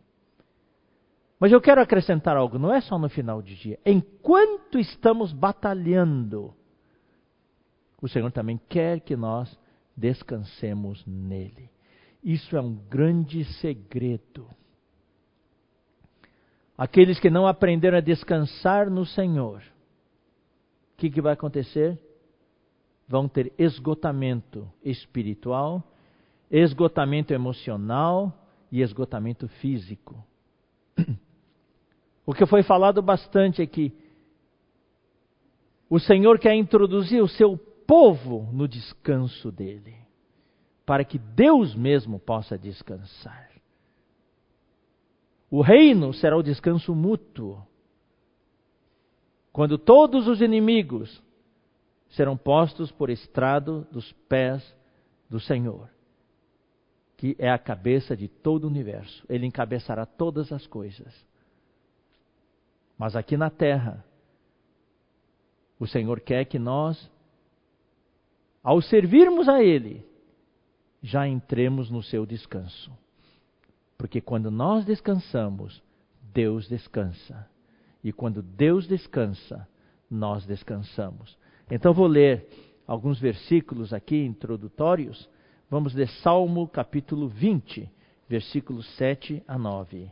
[1.38, 3.78] Mas eu quero acrescentar algo, não é só no final do dia.
[3.86, 6.52] Enquanto estamos batalhando,
[8.04, 9.58] o Senhor também quer que nós
[9.96, 11.70] descansemos nele.
[12.22, 14.46] Isso é um grande segredo.
[16.76, 19.62] Aqueles que não aprenderam a descansar no Senhor,
[20.92, 21.98] o que, que vai acontecer?
[23.08, 25.82] Vão ter esgotamento espiritual,
[26.50, 28.30] esgotamento emocional
[28.70, 30.22] e esgotamento físico.
[32.26, 33.92] O que foi falado bastante aqui.
[35.90, 39.97] O Senhor quer introduzir o seu povo no descanso dele,
[40.85, 43.51] para que Deus mesmo possa descansar.
[45.51, 47.64] O reino será o descanso mútuo,
[49.53, 51.23] quando todos os inimigos
[52.11, 54.75] serão postos por estrado dos pés
[55.29, 55.88] do Senhor,
[57.16, 59.25] que é a cabeça de todo o universo.
[59.29, 61.14] Ele encabeçará todas as coisas.
[62.99, 64.05] Mas aqui na terra,
[65.79, 67.11] o Senhor quer que nós
[68.64, 70.03] ao servirmos a Ele,
[71.03, 72.90] já entremos no seu descanso.
[73.98, 75.83] Porque quando nós descansamos,
[76.33, 77.46] Deus descansa.
[78.03, 79.68] E quando Deus descansa,
[80.11, 81.37] nós descansamos.
[81.70, 82.48] Então vou ler
[82.87, 85.29] alguns versículos aqui introdutórios.
[85.68, 87.90] Vamos ler Salmo capítulo 20,
[88.27, 90.11] versículos 7 a 9.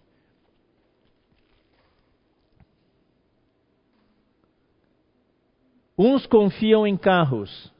[5.96, 7.71] Uns confiam em carros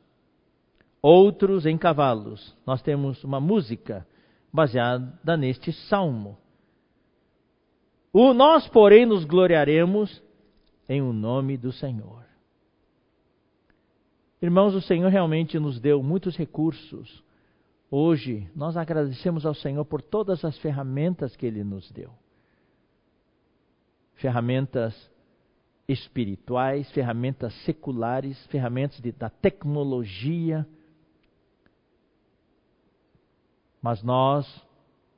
[1.03, 2.57] outros em cavalos.
[2.65, 4.07] Nós temos uma música
[4.53, 6.39] baseada neste salmo.
[8.13, 10.23] O nós, porém, nos gloriaremos
[10.89, 12.23] em o nome do Senhor.
[14.41, 17.23] Irmãos, o Senhor realmente nos deu muitos recursos.
[17.91, 22.13] Hoje, nós agradecemos ao Senhor por todas as ferramentas que Ele nos deu.
[24.15, 25.11] Ferramentas
[25.89, 30.67] espirituais, ferramentas seculares, ferramentas de, da tecnologia
[33.83, 34.47] mas nós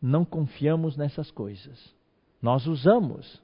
[0.00, 1.94] não confiamos nessas coisas.
[2.40, 3.42] Nós usamos,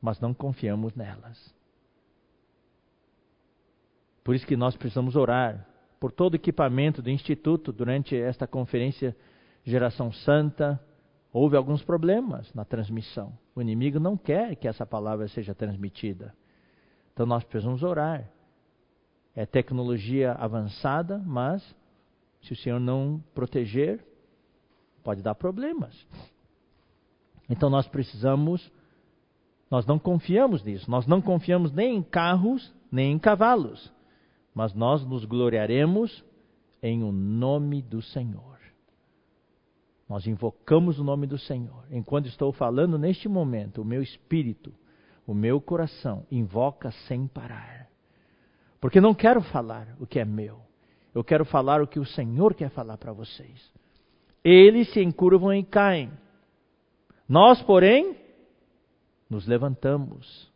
[0.00, 1.54] mas não confiamos nelas.
[4.24, 5.66] Por isso que nós precisamos orar
[5.98, 9.16] por todo o equipamento do Instituto durante esta conferência
[9.64, 10.80] Geração Santa.
[11.32, 13.32] Houve alguns problemas na transmissão.
[13.54, 16.34] O inimigo não quer que essa palavra seja transmitida.
[17.12, 18.28] Então nós precisamos orar.
[19.34, 21.62] É tecnologia avançada, mas
[22.42, 24.04] Se o Senhor não proteger,
[25.02, 25.94] pode dar problemas.
[27.48, 28.70] Então nós precisamos,
[29.70, 33.92] nós não confiamos nisso, nós não confiamos nem em carros, nem em cavalos,
[34.54, 36.24] mas nós nos gloriaremos
[36.82, 38.58] em o nome do Senhor.
[40.08, 41.86] Nós invocamos o nome do Senhor.
[41.90, 44.74] Enquanto estou falando neste momento, o meu espírito,
[45.26, 47.88] o meu coração invoca sem parar.
[48.80, 50.60] Porque não quero falar o que é meu.
[51.14, 53.70] Eu quero falar o que o Senhor quer falar para vocês.
[54.42, 56.10] Eles se encurvam e caem.
[57.28, 58.16] Nós, porém,
[59.28, 60.50] nos levantamos.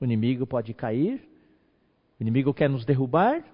[0.00, 1.20] O inimigo pode cair,
[2.18, 3.44] o inimigo quer nos derrubar,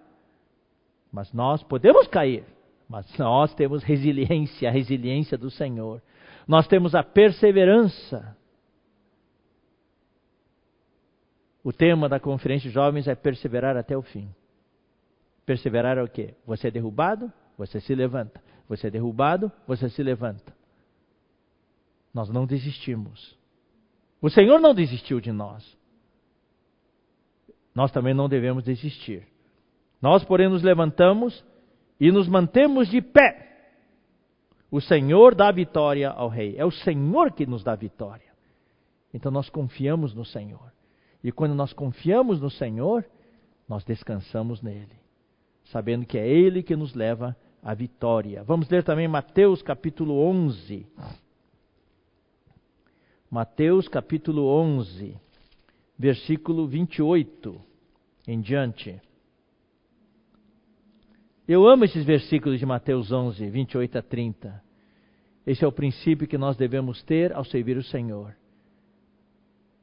[1.13, 2.45] mas nós podemos cair,
[2.89, 6.03] mas nós temos resiliência, a resiliência do Senhor.
[6.47, 8.37] Nós temos a perseverança.
[11.63, 14.35] O tema da conferência de jovens é perseverar até o fim.
[15.49, 16.35] Perseverar é o quê?
[16.45, 18.39] Você é derrubado, você se levanta.
[18.69, 20.55] Você é derrubado, você se levanta.
[22.13, 23.35] Nós não desistimos.
[24.21, 25.65] O Senhor não desistiu de nós.
[27.75, 29.27] Nós também não devemos desistir.
[30.03, 31.43] Nós, porém, nos levantamos
[31.99, 33.71] e nos mantemos de pé.
[34.71, 36.59] O Senhor dá vitória ao Rei.
[36.59, 38.35] É o Senhor que nos dá vitória.
[39.15, 40.71] Então nós confiamos no Senhor.
[41.25, 43.03] E quando nós confiamos no Senhor,
[43.67, 45.08] nós descansamos nele,
[45.71, 48.43] sabendo que é Ele que nos leva à vitória.
[48.43, 50.87] Vamos ler também Mateus capítulo 11.
[53.31, 55.15] Mateus capítulo 11,
[55.99, 57.61] versículo 28
[58.27, 59.01] em diante.
[61.47, 64.63] Eu amo esses versículos de Mateus 11, 28 a 30.
[65.47, 68.35] Esse é o princípio que nós devemos ter ao servir o Senhor.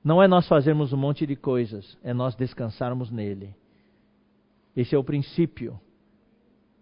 [0.03, 3.55] Não é nós fazermos um monte de coisas, é nós descansarmos nele.
[4.75, 5.79] Esse é o princípio.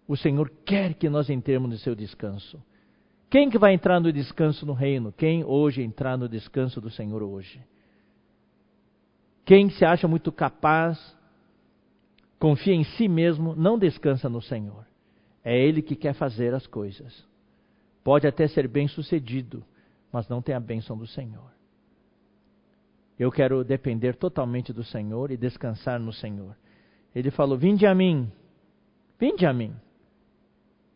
[0.06, 2.62] O Senhor quer que nós entremos no seu descanso.
[3.30, 5.12] Quem que vai entrar no descanso no reino?
[5.12, 7.60] Quem hoje entrar no descanso do Senhor hoje?
[9.44, 10.98] Quem se acha muito capaz
[12.38, 14.86] confia em si mesmo, não descansa no Senhor.
[15.42, 17.26] É Ele que quer fazer as coisas.
[18.02, 19.64] Pode até ser bem sucedido,
[20.12, 21.50] mas não tem a bênção do Senhor.
[23.18, 26.56] Eu quero depender totalmente do Senhor e descansar no Senhor.
[27.14, 28.30] Ele falou: Vinde a mim,
[29.18, 29.74] vinde a mim.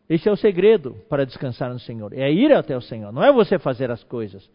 [0.09, 2.11] Esse é o segredo para descansar no Senhor.
[2.13, 3.13] É ir até o Senhor.
[3.13, 4.49] Não é você fazer as coisas.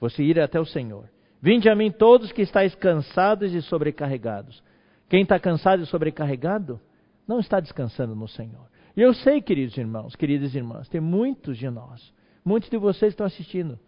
[0.00, 1.10] Você ir até o Senhor.
[1.40, 4.62] Vinde a mim todos que estáis cansados e sobrecarregados.
[5.08, 6.80] Quem está cansado e sobrecarregado
[7.28, 8.66] não está descansando no Senhor.
[8.96, 13.26] E eu sei, queridos irmãos, queridas irmãs, tem muitos de nós, muitos de vocês estão
[13.26, 13.78] assistindo.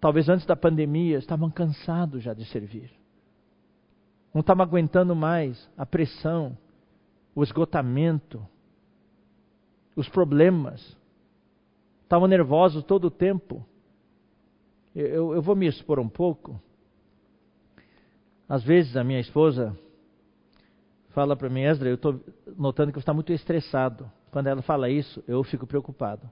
[0.00, 2.90] Talvez antes da pandemia estavam cansados já de servir.
[4.34, 6.58] Não estavam aguentando mais a pressão,
[7.36, 8.44] o esgotamento,
[9.94, 10.96] os problemas.
[12.02, 13.64] Estavam nervosos todo o tempo.
[14.94, 16.60] Eu, eu vou me expor um pouco.
[18.48, 19.78] Às vezes a minha esposa
[21.10, 22.20] fala para mim, Esdra, eu estou
[22.56, 24.10] notando que você está muito estressado.
[24.32, 26.28] Quando ela fala isso, eu fico preocupado.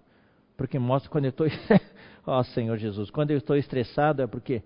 [0.57, 1.47] Porque mostra quando eu estou.
[2.27, 4.63] Ó oh, Senhor Jesus, quando eu estou estressado é porque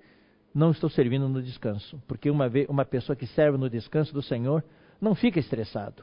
[0.57, 2.03] não estou servindo no descanso.
[2.09, 4.65] Porque uma, vez, uma pessoa que serve no descanso do Senhor
[4.99, 6.03] não fica estressado.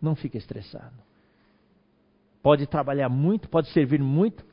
[0.00, 0.94] Não fica estressado.
[2.40, 4.44] Pode trabalhar muito, pode servir muito,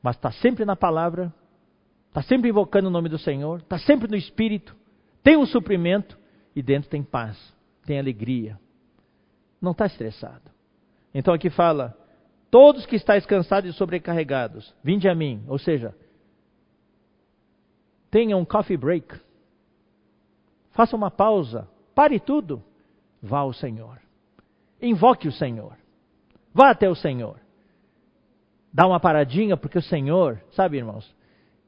[0.00, 1.32] mas está sempre na palavra,
[2.08, 4.76] está sempre invocando o nome do Senhor, está sempre no Espírito,
[5.24, 6.16] tem um suprimento
[6.54, 7.36] e dentro tem paz,
[7.84, 8.58] tem alegria.
[9.60, 10.50] Não está estressado.
[11.12, 11.96] Então aqui fala:
[12.48, 15.44] todos que estáis cansados e sobrecarregados, vinde a mim.
[15.46, 15.94] Ou seja,
[18.12, 19.18] tenha um coffee break.
[20.72, 21.66] Faça uma pausa.
[21.94, 22.62] Pare tudo.
[23.22, 23.98] Vá ao Senhor.
[24.80, 25.72] Invoque o Senhor.
[26.52, 27.40] Vá até o Senhor.
[28.70, 31.10] Dá uma paradinha, porque o Senhor, sabe, irmãos,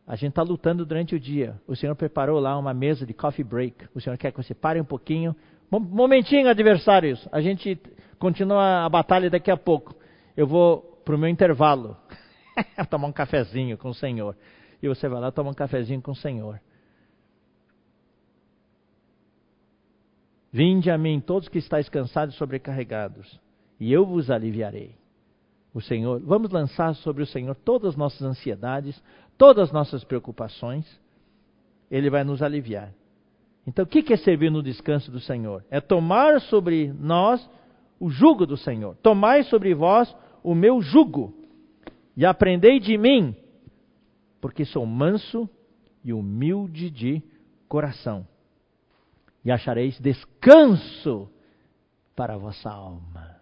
[0.06, 1.58] a gente está lutando durante o dia.
[1.66, 3.88] O Senhor preparou lá uma mesa de coffee break.
[3.94, 5.34] O Senhor quer que você pare um pouquinho.
[5.70, 7.26] Momentinho, adversários.
[7.32, 7.80] A gente
[8.18, 9.94] continua a batalha daqui a pouco.
[10.36, 11.96] Eu vou para o meu intervalo.
[12.90, 14.36] tomar um cafezinho com o Senhor.
[14.84, 16.60] E você vai lá tomar um cafezinho com o Senhor.
[20.52, 23.40] Vinde a mim, todos que estáis cansados e sobrecarregados,
[23.80, 24.94] e eu vos aliviarei.
[25.72, 29.02] O Senhor, vamos lançar sobre o Senhor todas as nossas ansiedades,
[29.38, 30.86] todas as nossas preocupações,
[31.90, 32.92] Ele vai nos aliviar.
[33.66, 35.64] Então, o que é servir no descanso do Senhor?
[35.70, 37.48] É tomar sobre nós
[37.98, 38.94] o jugo do Senhor.
[38.96, 41.34] Tomai sobre vós o meu jugo
[42.14, 43.34] e aprendei de mim,
[44.44, 45.48] porque sou manso
[46.04, 47.22] e humilde de
[47.66, 48.28] coração.
[49.42, 51.30] E achareis descanso
[52.14, 53.40] para a vossa alma.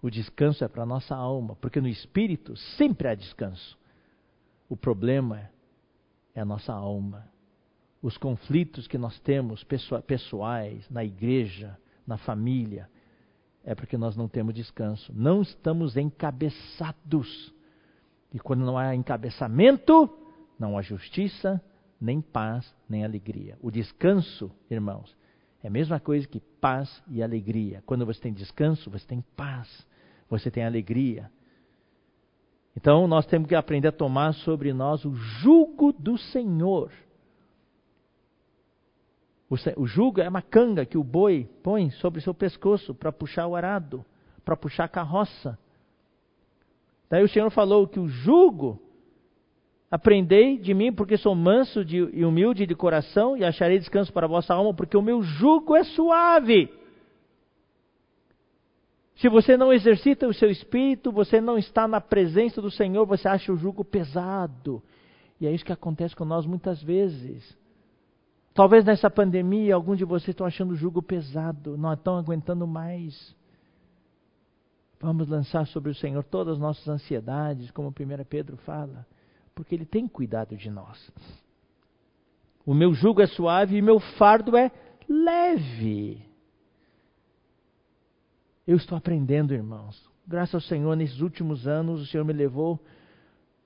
[0.00, 3.78] O descanso é para a nossa alma, porque no espírito sempre há descanso.
[4.70, 5.50] O problema
[6.34, 7.28] é a nossa alma.
[8.00, 9.62] Os conflitos que nós temos
[10.06, 12.88] pessoais, na igreja, na família,
[13.62, 15.12] é porque nós não temos descanso.
[15.14, 17.54] Não estamos encabeçados.
[18.32, 20.10] E quando não há encabeçamento,
[20.58, 21.60] não há justiça,
[22.00, 23.56] nem paz, nem alegria.
[23.62, 25.16] O descanso, irmãos,
[25.62, 27.82] é a mesma coisa que paz e alegria.
[27.86, 29.86] Quando você tem descanso, você tem paz,
[30.28, 31.30] você tem alegria.
[32.76, 36.92] Então nós temos que aprender a tomar sobre nós o jugo do Senhor.
[39.48, 43.54] O, jugo é uma canga que o boi põe sobre seu pescoço para puxar o
[43.54, 44.04] arado,
[44.44, 45.56] para puxar a carroça.
[47.08, 48.80] Daí o Senhor falou que o jugo,
[49.90, 54.26] aprendei de mim, porque sou manso de, e humilde de coração, e acharei descanso para
[54.26, 56.70] a vossa alma, porque o meu jugo é suave.
[59.16, 63.26] Se você não exercita o seu espírito, você não está na presença do Senhor, você
[63.26, 64.82] acha o jugo pesado.
[65.40, 67.56] E é isso que acontece com nós muitas vezes.
[68.56, 73.35] Talvez nessa pandemia alguns de vocês estão achando o jugo pesado, não estão aguentando mais.
[75.00, 77.92] Vamos lançar sobre o Senhor todas as nossas ansiedades, como 1
[78.28, 79.06] Pedro fala,
[79.54, 81.10] porque Ele tem cuidado de nós.
[82.64, 84.70] O meu jugo é suave e meu fardo é
[85.08, 86.24] leve.
[88.66, 90.10] Eu estou aprendendo, irmãos.
[90.26, 92.80] Graças ao Senhor, nesses últimos anos, o Senhor me levou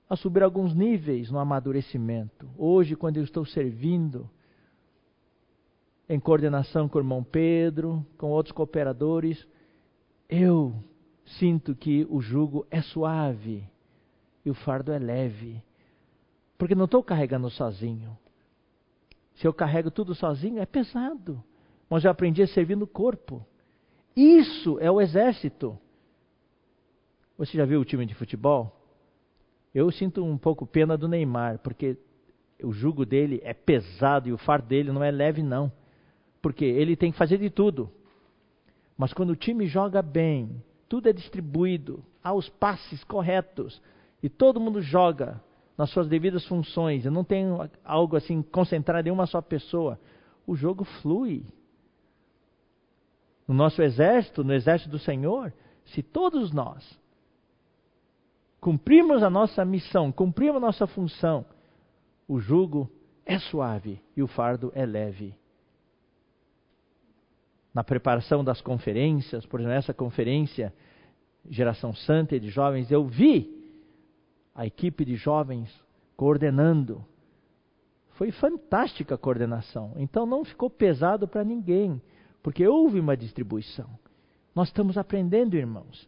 [0.07, 2.47] a subir alguns níveis no amadurecimento.
[2.57, 4.29] Hoje, quando eu estou servindo,
[6.07, 9.47] em coordenação com o irmão Pedro, com outros cooperadores,
[10.29, 10.75] eu
[11.37, 13.63] sinto que o jugo é suave
[14.45, 15.61] e o fardo é leve.
[16.57, 18.17] Porque não estou carregando sozinho.
[19.35, 21.43] Se eu carrego tudo sozinho, é pesado.
[21.89, 23.45] Mas eu aprendi a servir no corpo.
[24.15, 25.77] Isso é o exército.
[27.37, 28.77] Você já viu o time de futebol?
[29.73, 31.97] Eu sinto um pouco pena do Neymar, porque
[32.61, 35.71] o jugo dele é pesado e o fardo dele não é leve, não.
[36.41, 37.89] Porque ele tem que fazer de tudo.
[38.97, 40.61] Mas quando o time joga bem,
[40.91, 43.81] tudo é distribuído, há os passes corretos
[44.21, 45.41] e todo mundo joga
[45.77, 47.05] nas suas devidas funções.
[47.05, 49.97] Eu não tenho algo assim concentrado em uma só pessoa.
[50.45, 51.45] O jogo flui.
[53.47, 55.53] No nosso exército, no exército do Senhor,
[55.85, 56.99] se todos nós
[58.59, 61.45] cumprimos a nossa missão, cumprimos a nossa função,
[62.27, 62.91] o jugo
[63.25, 65.33] é suave e o fardo é leve
[67.73, 70.73] na preparação das conferências, por exemplo, essa conferência
[71.49, 73.49] Geração Santa de Jovens, eu vi
[74.53, 75.73] a equipe de jovens
[76.15, 77.03] coordenando.
[78.11, 79.93] Foi fantástica a coordenação.
[79.95, 82.01] Então não ficou pesado para ninguém,
[82.43, 83.89] porque houve uma distribuição.
[84.53, 86.07] Nós estamos aprendendo, irmãos.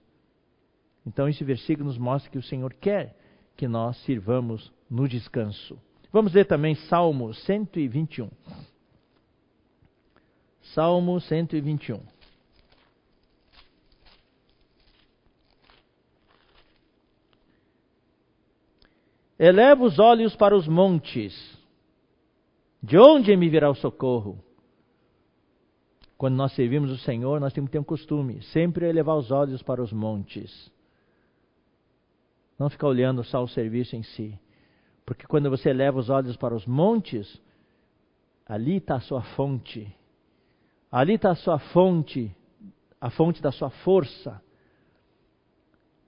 [1.06, 3.18] Então esse versículo nos mostra que o Senhor quer
[3.56, 5.80] que nós sirvamos no descanso.
[6.12, 8.30] Vamos ler também Salmo 121.
[10.72, 12.00] Salmo 121.
[19.38, 21.34] Eleva os olhos para os montes.
[22.82, 24.42] De onde me virá o socorro?
[26.18, 29.62] Quando nós servimos o Senhor, nós temos que ter um costume, sempre elevar os olhos
[29.62, 30.72] para os montes.
[32.58, 34.40] Não ficar olhando só o serviço em si.
[35.06, 37.42] Porque quando você eleva os olhos para os montes,
[38.46, 39.94] ali está a sua fonte.
[40.94, 42.32] Ali está a sua fonte,
[43.02, 44.40] a fonte da sua força,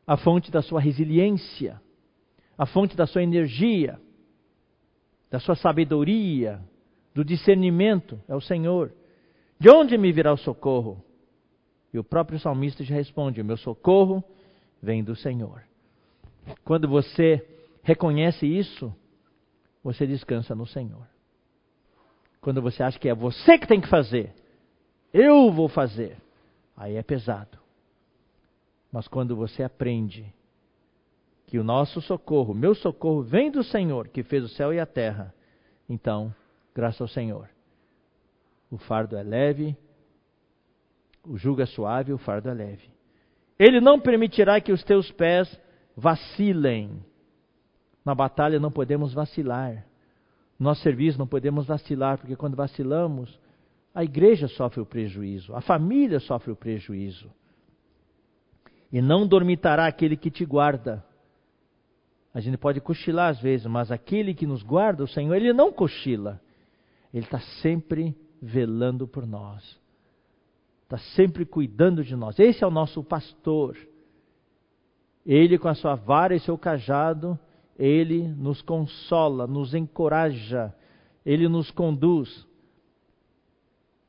[0.05, 1.81] a fonte da sua resiliência,
[2.55, 3.99] a fonte da sua energia,
[5.31, 6.61] da sua sabedoria,
[7.15, 8.93] do discernimento, é o Senhor.
[9.59, 11.03] De onde me virá o socorro?
[11.91, 14.23] E o próprio salmista já responde: meu socorro
[14.83, 15.63] vem do Senhor.
[16.63, 17.43] Quando você
[17.81, 18.95] reconhece isso,
[19.83, 21.07] você descansa no Senhor.
[22.39, 24.44] Quando você acha que é você que tem que fazer,
[25.17, 26.17] eu vou fazer.
[26.75, 27.57] Aí é pesado.
[28.91, 30.33] Mas quando você aprende
[31.47, 34.85] que o nosso socorro, meu socorro, vem do Senhor, que fez o céu e a
[34.85, 35.33] terra,
[35.87, 36.33] então,
[36.73, 37.49] graças ao Senhor,
[38.69, 39.77] o fardo é leve,
[41.25, 42.89] o jugo é suave, o fardo é leve.
[43.57, 45.59] Ele não permitirá que os teus pés
[45.95, 47.03] vacilem.
[48.03, 49.85] Na batalha não podemos vacilar.
[50.59, 53.39] No nosso serviço não podemos vacilar, porque quando vacilamos,
[53.95, 57.31] a igreja sofre o prejuízo, a família sofre o prejuízo.
[58.91, 61.03] E não dormitará aquele que te guarda.
[62.33, 65.71] A gente pode cochilar às vezes, mas aquele que nos guarda, o Senhor, ele não
[65.71, 66.41] cochila.
[67.13, 69.79] Ele está sempre velando por nós.
[70.83, 72.37] está sempre cuidando de nós.
[72.37, 73.77] Esse é o nosso pastor.
[75.25, 77.39] Ele, com a sua vara e seu cajado,
[77.79, 80.75] ele nos consola, nos encoraja,
[81.25, 82.45] ele nos conduz,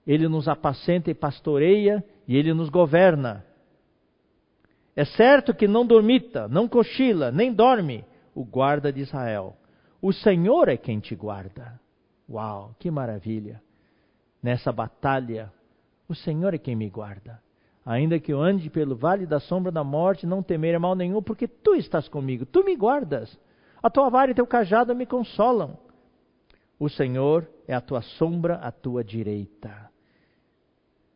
[0.06, 3.44] ele nos apacenta e pastoreia e ele nos governa.
[4.94, 8.04] É certo que não dormita, não cochila, nem dorme
[8.34, 9.56] o guarda de Israel.
[10.00, 11.78] O Senhor é quem te guarda.
[12.28, 13.62] Uau, que maravilha!
[14.42, 15.52] Nessa batalha,
[16.08, 17.40] o Senhor é quem me guarda.
[17.84, 21.46] Ainda que eu ande pelo vale da sombra da morte, não temerei mal nenhum, porque
[21.46, 23.38] tu estás comigo, tu me guardas.
[23.82, 25.78] A tua vara e teu cajado me consolam.
[26.78, 29.85] O Senhor é a tua sombra à tua direita.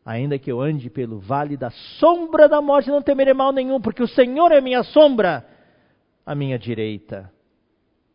[0.03, 4.01] Ainda que eu ande pelo vale da sombra da morte, não temerei mal nenhum, porque
[4.01, 5.45] o Senhor é minha sombra
[6.25, 7.31] à minha direita.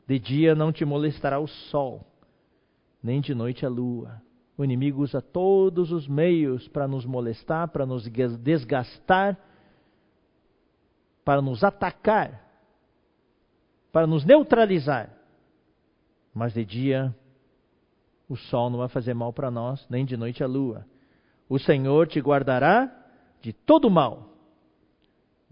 [0.06, 2.04] De dia não te molestará o sol,
[3.02, 4.20] nem de noite a lua.
[4.58, 8.08] O inimigo usa todos os meios para nos molestar, para nos
[8.40, 9.38] desgastar,
[11.24, 12.42] para nos atacar,
[13.92, 15.10] para nos neutralizar.
[16.34, 17.14] Mas de dia
[18.28, 20.84] o sol não vai fazer mal para nós, nem de noite a lua.
[21.48, 22.92] O Senhor te guardará
[23.40, 24.28] de todo mal,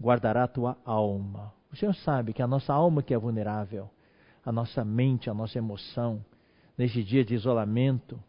[0.01, 1.53] guardará a tua alma.
[1.71, 3.89] O Senhor sabe que a nossa alma que é vulnerável,
[4.45, 6.23] a nossa mente, a nossa emoção,
[6.77, 8.21] neste dia de isolamento,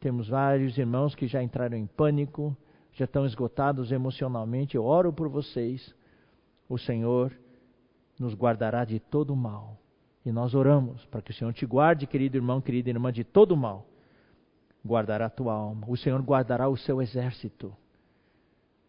[0.00, 2.56] temos vários irmãos que já entraram em pânico,
[2.92, 4.76] já estão esgotados emocionalmente.
[4.76, 5.94] Eu oro por vocês.
[6.68, 7.32] O Senhor
[8.18, 9.76] nos guardará de todo mal.
[10.24, 13.56] E nós oramos para que o Senhor te guarde, querido irmão, querida irmã, de todo
[13.56, 13.86] mal
[14.88, 15.86] guardará a tua alma.
[15.86, 17.72] O Senhor guardará o seu exército.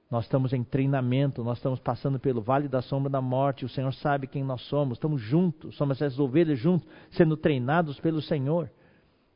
[0.09, 3.65] Nós estamos em treinamento, nós estamos passando pelo vale da sombra da morte.
[3.65, 8.21] O Senhor sabe quem nós somos, estamos juntos, somos essas ovelhas juntos, sendo treinados pelo
[8.21, 8.71] Senhor.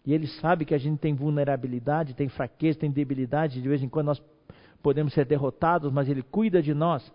[0.06, 3.90] E Ele sabe que a gente tem vulnerabilidade, tem fraqueza, tem debilidade, de vez em
[3.90, 4.24] quando nós
[4.82, 7.14] podemos ser derrotados, mas Ele cuida de nós.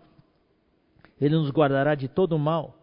[1.19, 2.75] Ele nos guardará de todo o mal.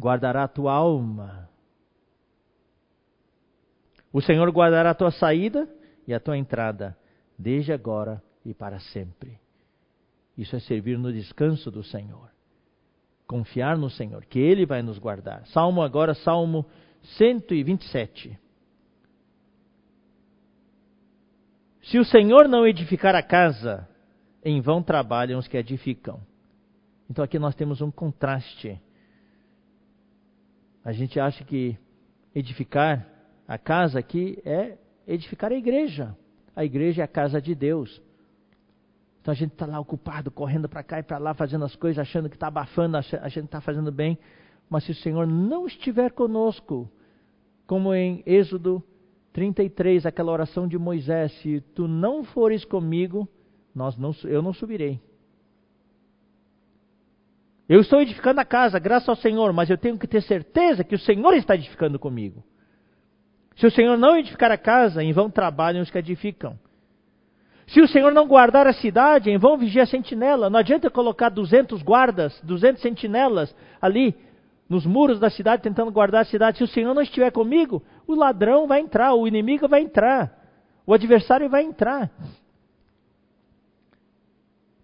[0.00, 1.48] Guardará a tua alma
[4.12, 5.68] o Senhor guardará a tua saída
[6.06, 6.96] e a tua entrada,
[7.38, 9.38] desde agora e para sempre.
[10.36, 12.30] Isso é servir no descanso do Senhor.
[13.26, 15.46] Confiar no Senhor, que Ele vai nos guardar.
[15.48, 16.64] Salmo agora, Salmo
[17.18, 18.38] 127.
[21.82, 23.88] Se o Senhor não edificar a casa,
[24.44, 26.20] em vão trabalham os que edificam.
[27.10, 28.80] Então aqui nós temos um contraste.
[30.84, 31.76] A gente acha que
[32.34, 33.06] edificar
[33.48, 34.76] a casa aqui é
[35.06, 36.14] edificar a igreja.
[36.54, 38.02] A igreja é a casa de Deus.
[39.22, 41.98] Então a gente está lá ocupado, correndo para cá e para lá, fazendo as coisas,
[41.98, 44.18] achando que está abafando, achando que está fazendo bem.
[44.68, 46.90] Mas se o Senhor não estiver conosco,
[47.66, 48.82] como em Êxodo
[49.32, 53.26] 33, aquela oração de Moisés, se tu não fores comigo,
[53.74, 55.00] nós não, eu não subirei.
[57.66, 60.94] Eu estou edificando a casa, graças ao Senhor, mas eu tenho que ter certeza que
[60.94, 62.44] o Senhor está edificando comigo.
[63.58, 66.56] Se o Senhor não edificar a casa, em vão trabalham os que edificam.
[67.66, 70.48] Se o Senhor não guardar a cidade, em vão vigia a sentinela.
[70.48, 74.14] Não adianta colocar 200 guardas, 200 sentinelas ali
[74.68, 76.58] nos muros da cidade tentando guardar a cidade.
[76.58, 80.32] Se o Senhor não estiver comigo, o ladrão vai entrar, o inimigo vai entrar,
[80.86, 82.12] o adversário vai entrar.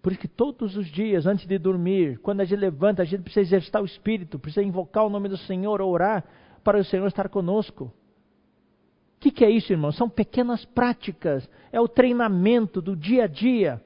[0.01, 3.23] Por isso que todos os dias, antes de dormir, quando a gente levanta, a gente
[3.23, 6.25] precisa exercitar o Espírito, precisa invocar o nome do Senhor, orar
[6.61, 7.91] para o Senhor estar conosco
[9.25, 9.91] que, que é isso, irmão?
[9.91, 11.49] São pequenas práticas.
[11.71, 13.81] É o treinamento do dia a dia.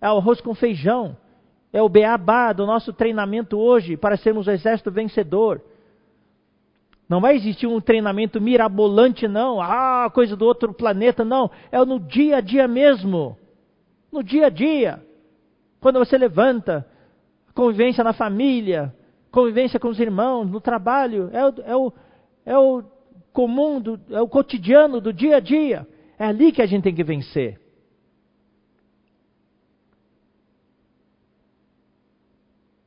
[0.00, 1.16] É o arroz com feijão.
[1.72, 5.60] É o beabá do nosso treinamento hoje para sermos o exército vencedor.
[7.08, 9.60] Não vai existir um treinamento mirabolante, não.
[9.60, 11.50] Ah, coisa do outro planeta, não.
[11.72, 13.36] É no dia a dia mesmo.
[14.12, 15.02] No dia a dia.
[15.80, 16.86] Quando você levanta,
[17.54, 18.94] convivência na família,
[19.32, 21.28] convivência com os irmãos, no trabalho.
[21.32, 21.92] É o, é o,
[22.44, 22.95] é o
[23.36, 25.86] comum, do, é o cotidiano do dia a dia.
[26.18, 27.60] É ali que a gente tem que vencer.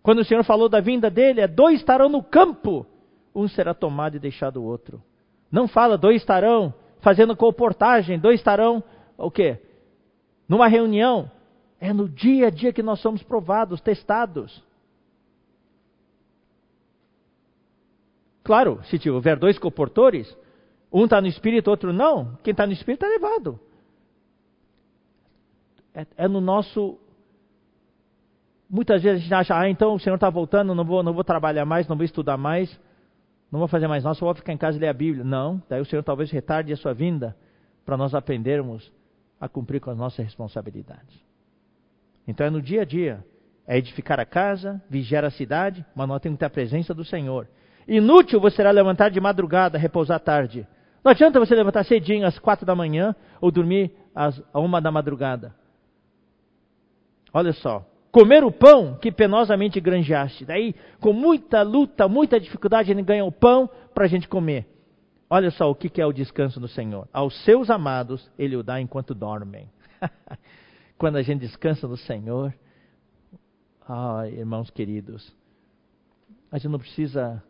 [0.01, 2.83] Quando o Senhor falou da vinda dele, é dois estarão no campo,
[3.35, 5.03] um será tomado e deixado o outro.
[5.51, 8.83] Não fala dois estarão fazendo comportagem, dois estarão
[9.15, 9.59] o quê?
[10.47, 11.29] Numa reunião.
[11.79, 14.63] É no dia a dia que nós somos provados, testados.
[18.43, 20.35] Claro, se tiver dois comportores,
[20.91, 23.59] um está no espírito, outro não, quem está no espírito está levado.
[25.93, 26.97] É, é, no nosso.
[28.69, 31.23] Muitas vezes a gente acha, ah, então o Senhor está voltando, não vou, não vou
[31.23, 32.79] trabalhar mais, não vou estudar mais,
[33.51, 35.23] não vou fazer mais nada, só vou ficar em casa e ler a Bíblia.
[35.23, 37.35] Não, daí o Senhor talvez retarde a sua vinda
[37.83, 38.91] para nós aprendermos
[39.39, 41.19] a cumprir com as nossas responsabilidades.
[42.27, 43.25] Então é no dia a dia,
[43.65, 47.03] é edificar a casa, vigiar a cidade, mas nós temos que ter a presença do
[47.03, 47.47] Senhor.
[47.89, 50.67] Inútil você será levantar de madrugada, repousar tarde.
[51.03, 55.55] Não adianta você levantar cedinho às quatro da manhã ou dormir às uma da madrugada.
[57.33, 60.45] Olha só, comer o pão que penosamente granjeaste.
[60.45, 64.67] Daí, com muita luta, muita dificuldade, ele ganha o pão para a gente comer.
[65.27, 67.07] Olha só o que é o descanso do Senhor.
[67.11, 69.67] Aos seus amados, ele o dá enquanto dormem.
[70.95, 72.53] Quando a gente descansa no Senhor,
[73.87, 75.35] ah, irmãos queridos,
[76.51, 77.41] a gente não precisa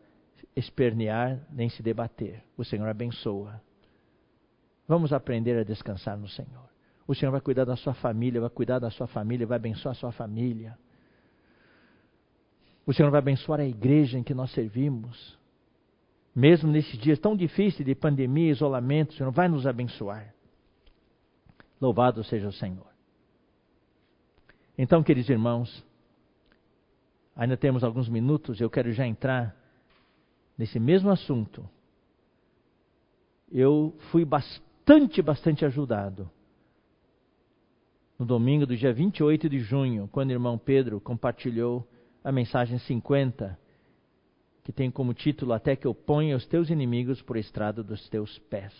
[0.59, 2.43] espernear nem se debater.
[2.57, 3.61] O Senhor abençoa.
[4.87, 6.69] Vamos aprender a descansar no Senhor.
[7.07, 9.95] O Senhor vai cuidar da sua família, vai cuidar da sua família, vai abençoar a
[9.95, 10.77] sua família.
[12.85, 15.37] O Senhor vai abençoar a igreja em que nós servimos.
[16.35, 20.33] Mesmo nesses dias tão difíceis de pandemia, isolamento, o Senhor vai nos abençoar.
[21.81, 22.87] Louvado seja o Senhor.
[24.77, 25.85] Então, queridos irmãos,
[27.35, 29.58] ainda temos alguns minutos, eu quero já entrar
[30.59, 31.67] nesse mesmo assunto.
[33.49, 36.29] Eu fui bastante, bastante ajudado
[38.19, 41.87] no domingo do dia 28 de junho, quando o irmão Pedro compartilhou
[42.21, 43.57] a mensagem 50,
[44.61, 48.37] que tem como título Até que eu ponha os teus inimigos por estrado dos teus
[48.37, 48.73] pés.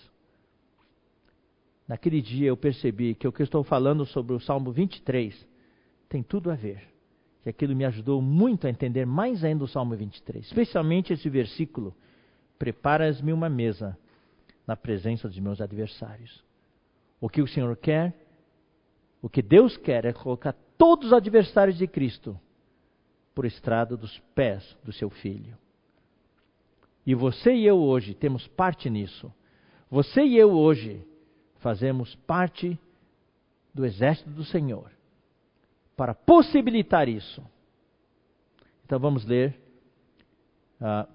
[1.88, 5.48] Naquele dia eu percebi que o que eu estou falando sobre o Salmo 23
[6.10, 6.99] tem tudo a ver.
[7.44, 11.96] Que aquilo me ajudou muito a entender mais ainda o Salmo 23, especialmente esse versículo:
[12.58, 13.98] Preparas-me uma mesa
[14.68, 16.44] na presença dos meus adversários.
[17.22, 18.14] O que o Senhor quer
[19.22, 22.40] o que Deus quer é colocar todos os adversários de Cristo
[23.36, 25.58] por estrada dos pés do seu filho.
[27.06, 29.34] E você e eu hoje temos parte nisso.
[29.90, 31.06] Você e eu hoje
[31.58, 32.80] fazemos parte
[33.74, 34.90] do exército do Senhor
[36.00, 37.46] para possibilitar isso.
[38.86, 39.54] Então vamos ler
[40.80, 41.06] uh,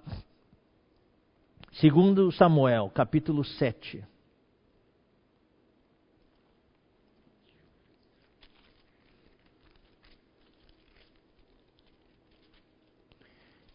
[1.71, 4.05] segundo Samuel, capítulo 7.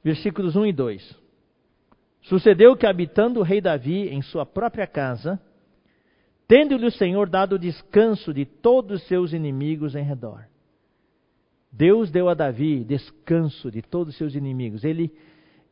[0.03, 1.17] versículos 1 e 2.
[2.23, 5.39] Sucedeu que, habitando o rei Davi em sua própria casa,
[6.47, 10.50] tendo-lhe o Senhor dado descanso de todos os seus inimigos em redor.
[11.73, 14.85] Deus deu a Davi descanso de todos os seus inimigos.
[14.85, 15.13] Ele,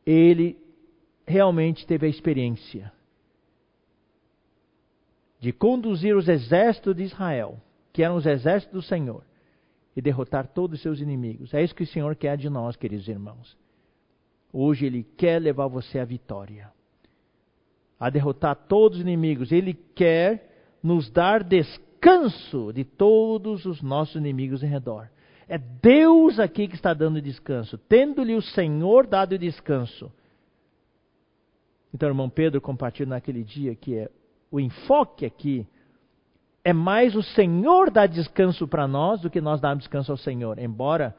[0.05, 0.57] ele
[1.27, 2.91] realmente teve a experiência
[5.39, 7.59] de conduzir os exércitos de Israel,
[7.93, 9.23] que eram os exércitos do Senhor,
[9.95, 11.53] e derrotar todos os seus inimigos.
[11.53, 13.57] É isso que o Senhor quer de nós, queridos irmãos.
[14.51, 16.71] Hoje Ele quer levar você à vitória,
[17.99, 19.51] a derrotar todos os inimigos.
[19.51, 25.09] Ele quer nos dar descanso de todos os nossos inimigos em redor.
[25.49, 30.11] É Deus aqui que está dando descanso, tendo-lhe o Senhor dado descanso.
[31.91, 34.11] Então, irmão Pedro compartilha naquele dia que é
[34.51, 35.67] o enfoque aqui
[36.63, 40.59] é mais o Senhor dar descanso para nós do que nós darmos descanso ao Senhor.
[40.59, 41.15] Embora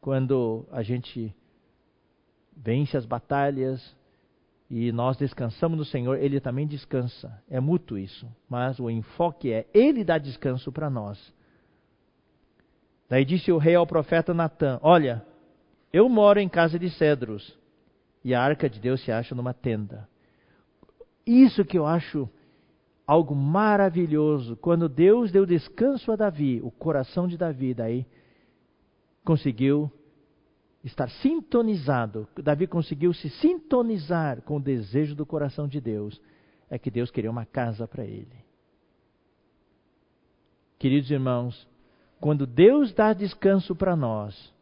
[0.00, 1.34] quando a gente
[2.56, 3.96] vence as batalhas
[4.70, 7.42] e nós descansamos no Senhor, Ele também descansa.
[7.50, 8.28] É mútuo isso.
[8.48, 11.18] Mas o enfoque é Ele dá descanso para nós.
[13.10, 15.26] Daí disse o rei ao profeta Natã: Olha,
[15.92, 17.58] eu moro em casa de cedros
[18.24, 20.08] e a arca de Deus se acha numa tenda.
[21.26, 22.30] Isso que eu acho
[23.04, 24.56] algo maravilhoso.
[24.56, 28.06] Quando Deus deu descanso a Davi, o coração de Davi daí
[29.24, 29.90] conseguiu
[30.84, 36.20] estar sintonizado, Davi conseguiu se sintonizar com o desejo do coração de Deus,
[36.70, 38.44] é que Deus queria uma casa para ele.
[40.78, 41.68] Queridos irmãos,
[42.20, 44.52] quando Deus dá descanso para nós,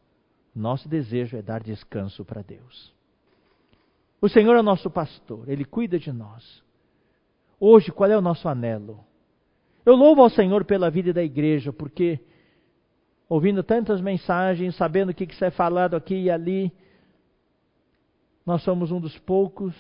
[0.55, 2.95] nosso desejo é dar descanso para Deus.
[4.21, 6.63] O Senhor é nosso pastor, Ele cuida de nós.
[7.59, 9.05] Hoje, qual é o nosso anelo?
[9.85, 12.21] Eu louvo ao Senhor pela vida da igreja, porque
[13.29, 16.73] ouvindo tantas mensagens, sabendo o que, que é falado aqui e ali.
[18.47, 19.75] Nós somos um dos poucos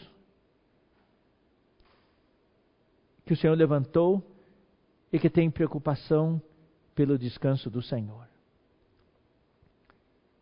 [3.24, 4.22] que o Senhor levantou
[5.12, 6.41] e que tem preocupação
[6.99, 8.26] pelo descanso do Senhor.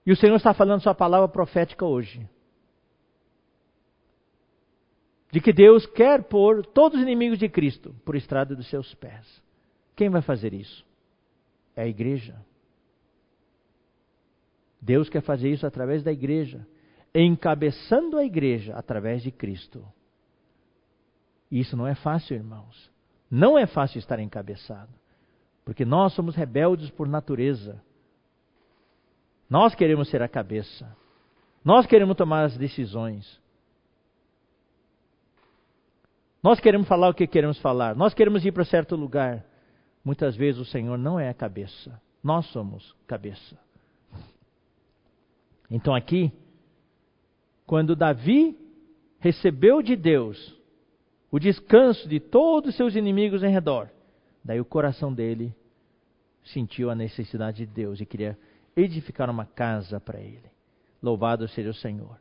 [0.06, 2.26] E o Senhor está falando sua palavra profética hoje.
[5.30, 9.42] De que Deus quer pôr todos os inimigos de Cristo por estrada dos seus pés.
[9.94, 10.82] Quem vai fazer isso?
[11.76, 12.34] É a igreja.
[14.80, 16.66] Deus quer fazer isso através da igreja,
[17.14, 19.86] encabeçando a igreja através de Cristo.
[21.50, 22.90] Isso não é fácil, irmãos.
[23.30, 25.04] Não é fácil estar encabeçado.
[25.66, 27.82] Porque nós somos rebeldes por natureza.
[29.50, 30.96] Nós queremos ser a cabeça.
[31.64, 33.40] Nós queremos tomar as decisões.
[36.40, 37.96] Nós queremos falar o que queremos falar.
[37.96, 39.44] Nós queremos ir para certo lugar.
[40.04, 42.00] Muitas vezes o Senhor não é a cabeça.
[42.22, 43.58] Nós somos cabeça.
[45.68, 46.32] Então aqui,
[47.66, 48.56] quando Davi
[49.18, 50.56] recebeu de Deus
[51.28, 53.90] o descanso de todos os seus inimigos em redor,
[54.46, 55.54] daí o coração dele
[56.44, 58.38] sentiu a necessidade de Deus e queria
[58.76, 60.50] edificar uma casa para ele.
[61.02, 62.18] Louvado seja o Senhor.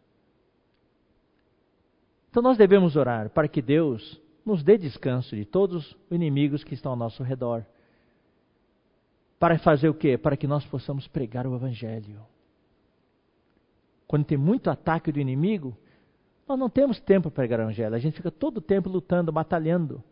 [2.29, 6.73] Então nós devemos orar para que Deus nos dê descanso de todos os inimigos que
[6.73, 7.65] estão ao nosso redor.
[9.39, 10.17] Para fazer o quê?
[10.17, 12.21] Para que nós possamos pregar o Evangelho.
[14.07, 15.77] Quando tem muito ataque do inimigo,
[16.47, 17.95] nós não temos tempo para pregar o Evangelho.
[17.95, 20.03] A gente fica todo o tempo lutando, batalhando.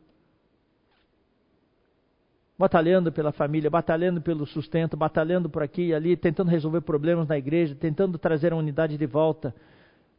[2.58, 7.38] Batalhando pela família, batalhando pelo sustento, batalhando por aqui e ali, tentando resolver problemas na
[7.38, 9.54] igreja, tentando trazer a unidade de volta,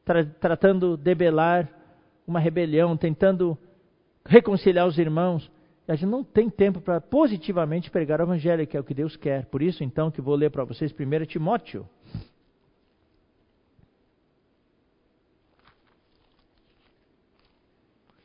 [0.05, 1.68] tra tratando de debelar
[2.26, 3.57] uma rebelião, tentando
[4.26, 5.51] reconciliar os irmãos.
[5.87, 9.16] A gente não tem tempo para positivamente pregar o evangelho, que é o que Deus
[9.16, 9.47] quer.
[9.47, 11.87] Por isso, então, que vou ler para vocês primeiro Timóteo.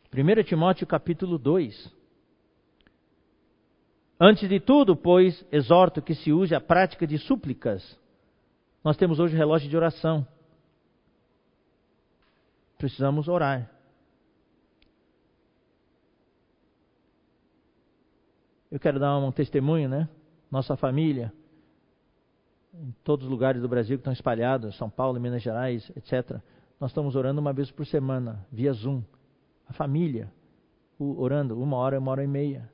[0.10, 1.99] Primeiro Timóteo capítulo 2.
[4.20, 7.98] Antes de tudo, pois, exorto que se use a prática de súplicas.
[8.84, 10.28] Nós temos hoje relógio de oração.
[12.78, 13.72] Precisamos orar.
[18.70, 20.10] Eu quero dar um testemunho, né?
[20.52, 21.32] Nossa família,
[22.74, 26.42] em todos os lugares do Brasil que estão espalhados, São Paulo, Minas Gerais, etc.
[26.80, 29.02] Nós estamos orando uma vez por semana, via Zoom.
[29.68, 30.32] A família,
[31.00, 32.70] orando uma hora, uma hora e meia.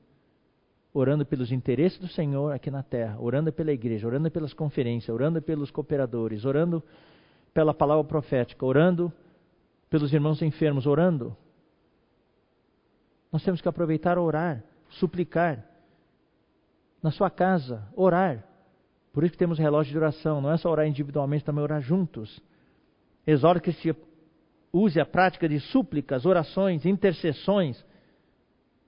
[0.98, 5.42] Orando pelos interesses do Senhor aqui na terra, orando pela igreja, orando pelas conferências, orando
[5.42, 6.82] pelos cooperadores, orando
[7.54, 9.12] pela palavra profética, orando
[9.90, 11.36] pelos irmãos enfermos, orando.
[13.30, 15.66] Nós temos que aproveitar orar, suplicar
[17.04, 18.48] na sua casa, orar.
[19.12, 20.40] Por isso que temos relógio de oração.
[20.40, 22.42] Não é só orar individualmente, também orar juntos.
[23.28, 23.94] Exorto que se
[24.72, 27.86] use a prática de súplicas, orações, intercessões.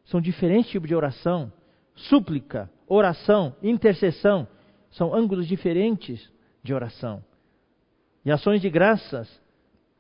[0.06, 1.52] São diferentes tipos de oração.
[1.98, 4.48] Súplica, oração, intercessão
[4.92, 6.32] são ângulos diferentes
[6.64, 7.24] de oração.
[8.24, 9.30] E ações de graças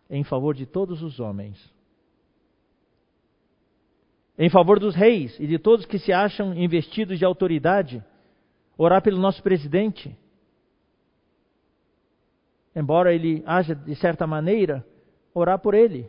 [0.10, 1.58] em favor de todos os homens.
[4.38, 8.04] Em favor dos reis e de todos que se acham investidos de autoridade
[8.78, 10.16] orar pelo nosso presidente.
[12.76, 14.86] Embora ele haja de certa maneira,
[15.34, 16.08] orar por ele.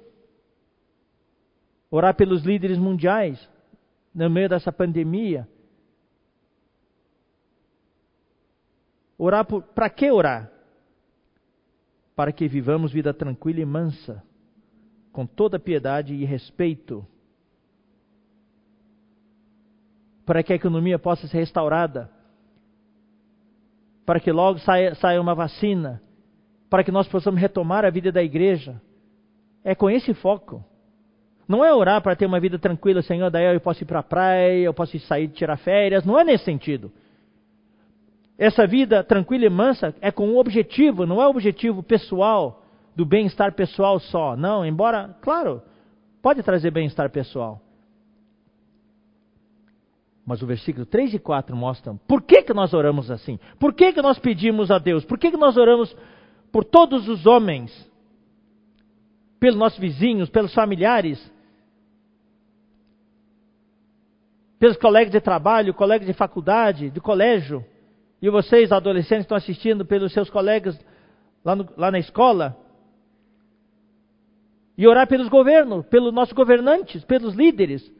[1.91, 3.49] Orar pelos líderes mundiais
[4.15, 5.49] no meio dessa pandemia.
[9.19, 10.51] Orar para que orar?
[12.15, 14.23] Para que vivamos vida tranquila e mansa,
[15.13, 17.05] com toda piedade e respeito.
[20.25, 22.11] Para que a economia possa ser restaurada
[24.09, 26.01] para que logo saia, saia uma vacina,
[26.71, 28.81] para que nós possamos retomar a vida da igreja.
[29.63, 30.65] É com esse foco.
[31.47, 34.03] Não é orar para ter uma vida tranquila, Senhor, daí eu posso ir para a
[34.03, 36.07] praia, eu posso sair tirar férias.
[36.07, 36.91] Não é nesse sentido.
[38.39, 42.63] Essa vida tranquila e mansa é com um objetivo, não é o objetivo pessoal,
[42.95, 44.37] do bem-estar pessoal só.
[44.37, 45.61] Não, embora, claro,
[46.23, 47.61] pode trazer bem-estar pessoal.
[50.25, 53.39] Mas o versículo 3 e 4 mostram por que, que nós oramos assim.
[53.59, 55.05] Por que, que nós pedimos a Deus?
[55.05, 55.97] Por que, que nós oramos
[56.53, 57.89] por todos os homens?
[59.41, 61.19] Pelos nossos vizinhos, pelos familiares,
[64.59, 67.65] pelos colegas de trabalho, colegas de faculdade, de colégio.
[68.21, 70.79] E vocês, adolescentes, estão assistindo pelos seus colegas
[71.45, 72.57] lá, no, lá na escola.
[74.77, 77.91] E orar pelos governos, pelos nossos governantes, pelos líderes.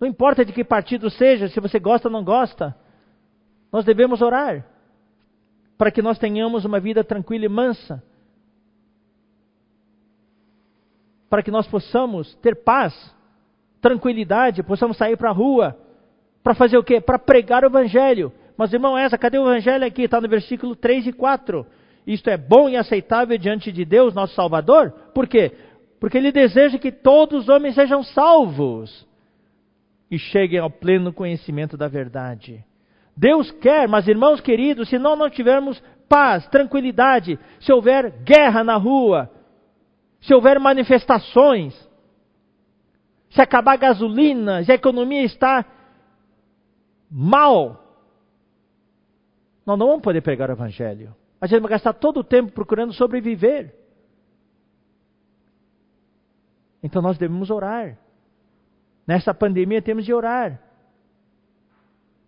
[0.00, 2.76] Não importa de que partido seja, se você gosta ou não gosta,
[3.70, 4.66] nós devemos orar
[5.78, 8.02] para que nós tenhamos uma vida tranquila e mansa.
[11.28, 12.94] Para que nós possamos ter paz,
[13.80, 15.76] tranquilidade, possamos sair para a rua.
[16.42, 17.00] Para fazer o quê?
[17.00, 18.32] Para pregar o Evangelho.
[18.56, 20.02] Mas, irmão, essa, cadê o Evangelho aqui?
[20.02, 21.66] Está no versículo 3 e 4.
[22.06, 24.90] Isto é bom e aceitável diante de Deus, nosso Salvador.
[25.14, 25.52] Por quê?
[26.00, 29.06] Porque Ele deseja que todos os homens sejam salvos
[30.10, 32.64] e cheguem ao pleno conhecimento da verdade.
[33.16, 38.76] Deus quer, mas irmãos queridos, se nós não tivermos paz, tranquilidade, se houver guerra na
[38.76, 39.30] rua,
[40.20, 41.74] se houver manifestações,
[43.30, 45.64] se acabar a gasolina, se a economia está
[47.12, 47.82] mal,
[49.66, 51.14] nós não vamos poder pregar o Evangelho.
[51.38, 53.74] A gente vai gastar todo o tempo procurando sobreviver.
[56.82, 57.98] Então nós devemos orar.
[59.06, 60.60] Nessa pandemia temos de orar.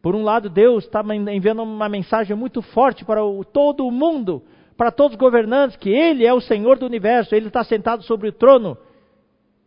[0.03, 4.43] Por um lado, Deus está enviando uma mensagem muito forte para o, todo o mundo,
[4.77, 8.29] para todos os governantes, que Ele é o Senhor do universo, Ele está sentado sobre
[8.29, 8.77] o trono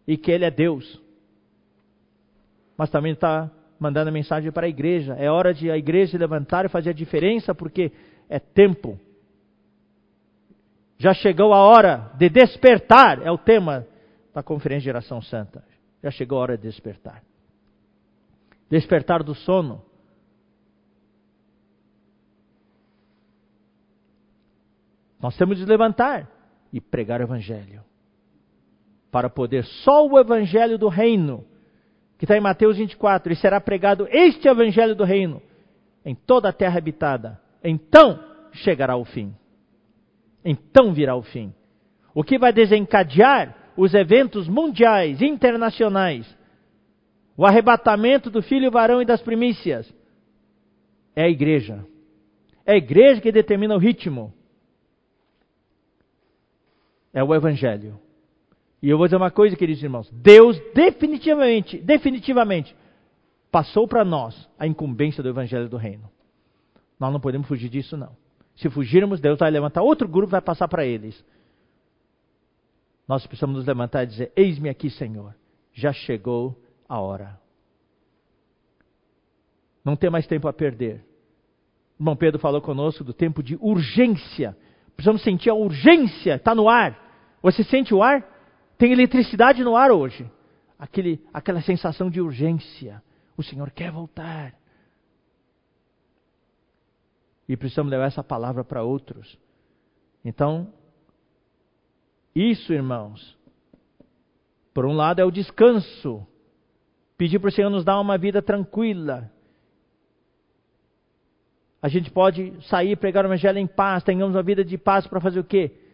[0.07, 1.01] e que Ele é Deus.
[2.78, 3.49] Mas também está
[3.80, 5.14] mandando mensagem para a igreja.
[5.14, 7.92] É hora de a igreja levantar e fazer a diferença, porque
[8.30, 9.00] é tempo.
[10.98, 13.86] Já chegou a hora de despertar, é o tema
[14.34, 15.64] da Conferência Geração Santa.
[16.02, 17.24] Já chegou a hora de despertar.
[18.70, 19.82] Despertar do sono.
[25.20, 26.30] Nós temos de levantar
[26.72, 27.84] e pregar o Evangelho.
[29.12, 31.46] Para poder só o Evangelho do Reino,
[32.18, 35.41] que está em Mateus 24, e será pregado este Evangelho do Reino
[36.05, 37.39] em toda a terra habitada.
[37.63, 38.20] Então
[38.53, 39.36] chegará o fim.
[40.43, 41.53] Então virá o fim.
[42.13, 46.26] O que vai desencadear os eventos mundiais, internacionais,
[47.36, 49.93] o arrebatamento do filho varão e das primícias,
[51.15, 51.86] é a igreja.
[52.65, 54.34] É a igreja que determina o ritmo
[57.18, 57.99] é o Evangelho.
[58.82, 62.76] E eu vou dizer uma coisa, queridos irmãos: Deus definitivamente, definitivamente,
[63.52, 66.10] passou para nós a incumbência do Evangelho do Reino.
[67.00, 68.16] Nós não podemos fugir disso, não.
[68.56, 71.24] Se fugirmos, Deus vai levantar outro grupo e vai passar para eles.
[73.08, 75.34] Nós precisamos nos levantar e dizer: Eis-me aqui, Senhor,
[75.74, 77.40] já chegou a hora.
[79.84, 81.06] Não tem mais tempo a perder.
[81.98, 84.56] O irmão Pedro falou conosco do tempo de urgência.
[84.96, 87.38] Precisamos sentir a urgência, está no ar.
[87.42, 88.37] Você sente o ar?
[88.78, 90.30] Tem eletricidade no ar hoje.
[90.78, 93.02] Aquele, aquela sensação de urgência.
[93.36, 94.54] O Senhor quer voltar.
[97.48, 99.38] E precisamos levar essa palavra para outros.
[100.24, 100.72] Então,
[102.36, 103.38] isso, irmãos,
[104.74, 106.28] por um lado é o descanso.
[107.18, 109.32] Pedir para o Senhor nos dar uma vida tranquila.
[111.82, 115.22] A gente pode sair pregar o Evangelho em paz, tenhamos uma vida de paz para
[115.22, 115.87] fazer o quê?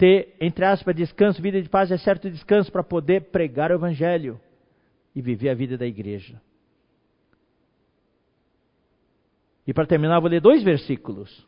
[0.00, 4.40] Ter, entre aspas, descanso, vida de paz é certo descanso para poder pregar o Evangelho
[5.14, 6.40] e viver a vida da igreja.
[9.66, 11.46] E para terminar, vou ler dois versículos.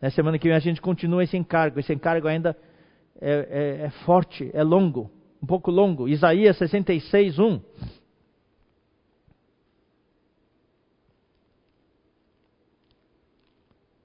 [0.00, 1.80] Na semana que vem a gente continua esse encargo.
[1.80, 2.56] Esse encargo ainda
[3.20, 5.10] é, é, é forte, é longo,
[5.42, 6.08] um pouco longo.
[6.08, 7.60] Isaías 66, 1.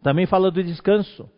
[0.01, 1.29] Também fala do descanso.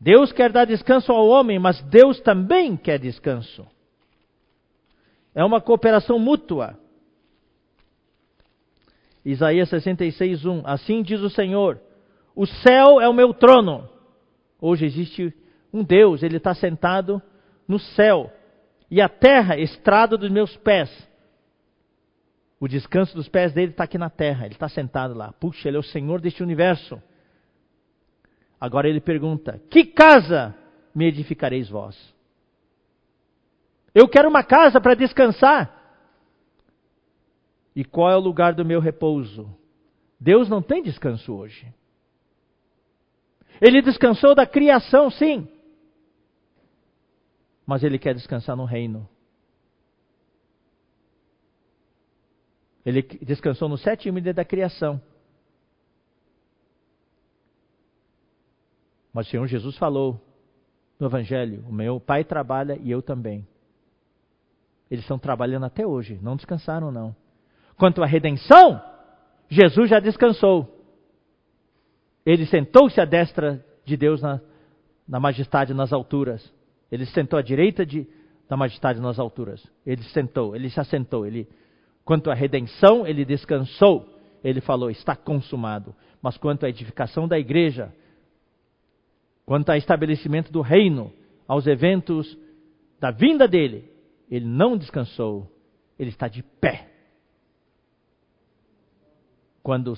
[0.00, 3.66] Deus quer dar descanso ao homem, mas Deus também quer descanso.
[5.34, 6.78] É uma cooperação mútua.
[9.22, 10.62] Isaías 66, 1.
[10.64, 11.78] Assim diz o Senhor:
[12.34, 13.88] O céu é o meu trono.
[14.58, 15.34] Hoje existe
[15.72, 17.20] um Deus, ele está sentado
[17.68, 18.32] no céu.
[18.90, 20.90] E a terra, estrada dos meus pés.
[22.58, 25.32] O descanso dos pés dele está aqui na terra, ele está sentado lá.
[25.32, 27.00] Puxa, ele é o Senhor deste universo.
[28.60, 30.54] Agora ele pergunta: Que casa
[30.94, 31.96] me edificareis vós?
[33.94, 35.78] Eu quero uma casa para descansar.
[37.74, 39.56] E qual é o lugar do meu repouso?
[40.18, 41.72] Deus não tem descanso hoje.
[43.60, 45.48] Ele descansou da criação, sim.
[47.66, 49.08] Mas ele quer descansar no reino.
[52.84, 55.00] Ele descansou no sétimo dia da criação.
[59.12, 60.20] Mas o Senhor Jesus falou
[60.98, 63.46] no Evangelho: o meu pai trabalha e eu também.
[64.90, 67.14] Eles estão trabalhando até hoje, não descansaram, não.
[67.76, 68.82] Quanto à redenção,
[69.48, 70.76] Jesus já descansou.
[72.26, 74.40] Ele sentou-se à destra de Deus na,
[75.08, 76.52] na majestade nas alturas.
[76.90, 78.06] Ele sentou à direita de,
[78.48, 79.64] da majestade nas alturas.
[79.86, 81.24] Ele sentou, ele se assentou.
[81.24, 81.48] Ele,
[82.04, 84.06] quanto à redenção, ele descansou.
[84.42, 85.94] Ele falou: está consumado.
[86.20, 87.92] Mas quanto à edificação da igreja,
[89.44, 91.12] Quanto ao estabelecimento do reino,
[91.46, 92.38] aos eventos
[93.00, 93.90] da vinda dele,
[94.30, 95.50] ele não descansou,
[95.98, 96.88] ele está de pé.
[99.62, 99.94] Quando,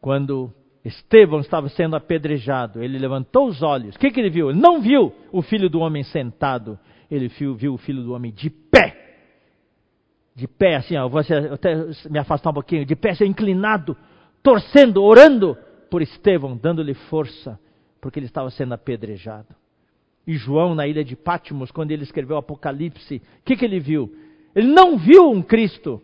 [0.00, 0.52] quando
[0.84, 3.94] Estevão estava sendo apedrejado, ele levantou os olhos.
[3.94, 4.50] O que, que ele viu?
[4.50, 6.78] Ele não viu o filho do homem sentado,
[7.10, 8.98] ele viu, viu o filho do homem de pé.
[10.34, 11.76] De pé, assim, ó, vou até
[12.10, 13.96] me afastar um pouquinho, de pé, assim, inclinado,
[14.42, 15.56] torcendo, orando
[15.88, 17.60] por Estevão, dando-lhe força
[18.02, 19.54] porque ele estava sendo apedrejado.
[20.26, 23.78] E João, na ilha de Patmos, quando ele escreveu o Apocalipse, o que, que ele
[23.78, 24.12] viu?
[24.54, 26.02] Ele não viu um Cristo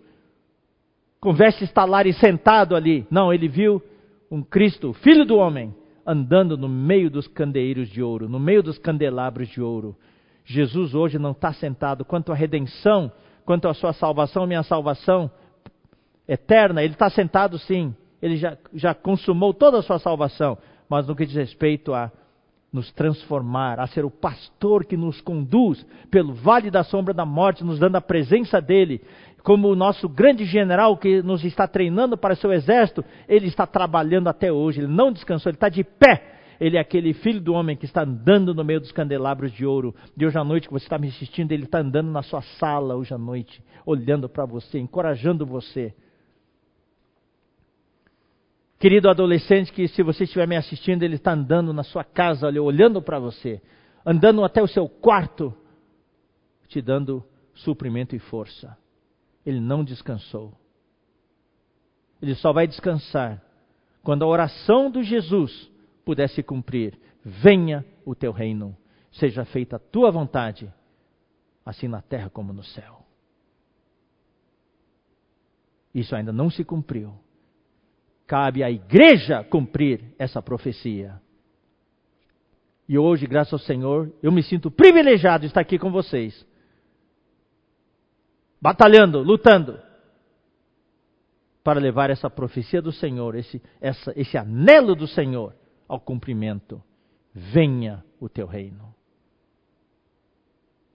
[1.21, 3.05] com vestes talares sentado ali.
[3.11, 3.83] Não, ele viu
[4.31, 5.75] um Cristo, filho do homem,
[6.07, 9.97] andando no meio dos candeeiros de ouro, no meio dos candelabros de ouro.
[10.45, 13.11] Jesus hoje não está sentado quanto à redenção,
[13.45, 15.31] quanto à sua salvação, minha salvação
[16.29, 20.59] eterna, ele está sentado sim, ele já, já consumou toda a sua salvação,
[20.89, 22.11] mas no que diz respeito a
[22.73, 27.65] nos transformar, a ser o pastor que nos conduz pelo vale da sombra da morte,
[27.65, 29.01] nos dando a presença dele,
[29.43, 34.29] como o nosso grande general que nos está treinando para seu exército, ele está trabalhando
[34.29, 36.35] até hoje, ele não descansou, ele está de pé.
[36.61, 39.95] Ele é aquele filho do homem que está andando no meio dos candelabros de ouro.
[40.17, 42.97] De hoje à noite que você está me assistindo, ele está andando na sua sala
[42.97, 45.95] hoje à noite, olhando para você, encorajando você.
[48.79, 53.03] Querido adolescente, que se você estiver me assistindo, ele está andando na sua casa, olhando
[53.03, 53.61] para você,
[54.07, 55.53] andando até o seu quarto,
[56.69, 57.25] te dando
[57.55, 58.79] suprimento e força.
[59.45, 60.55] Ele não descansou.
[62.23, 63.43] Ele só vai descansar
[64.03, 65.69] quando a oração do Jesus
[66.05, 68.77] pudesse cumprir: Venha o teu reino,
[69.11, 70.73] seja feita a tua vontade,
[71.67, 73.05] assim na terra como no céu.
[75.93, 77.13] Isso ainda não se cumpriu
[78.29, 81.19] cabe à igreja cumprir essa profecia.
[82.87, 86.47] E hoje, graças ao Senhor, eu me sinto privilegiado de estar aqui com vocês.
[88.61, 89.81] Batalhando, lutando,
[91.65, 95.55] para levar essa profecia do Senhor, esse, essa, esse anelo do Senhor
[95.89, 96.83] ao cumprimento.
[97.33, 98.95] Venha o teu reino.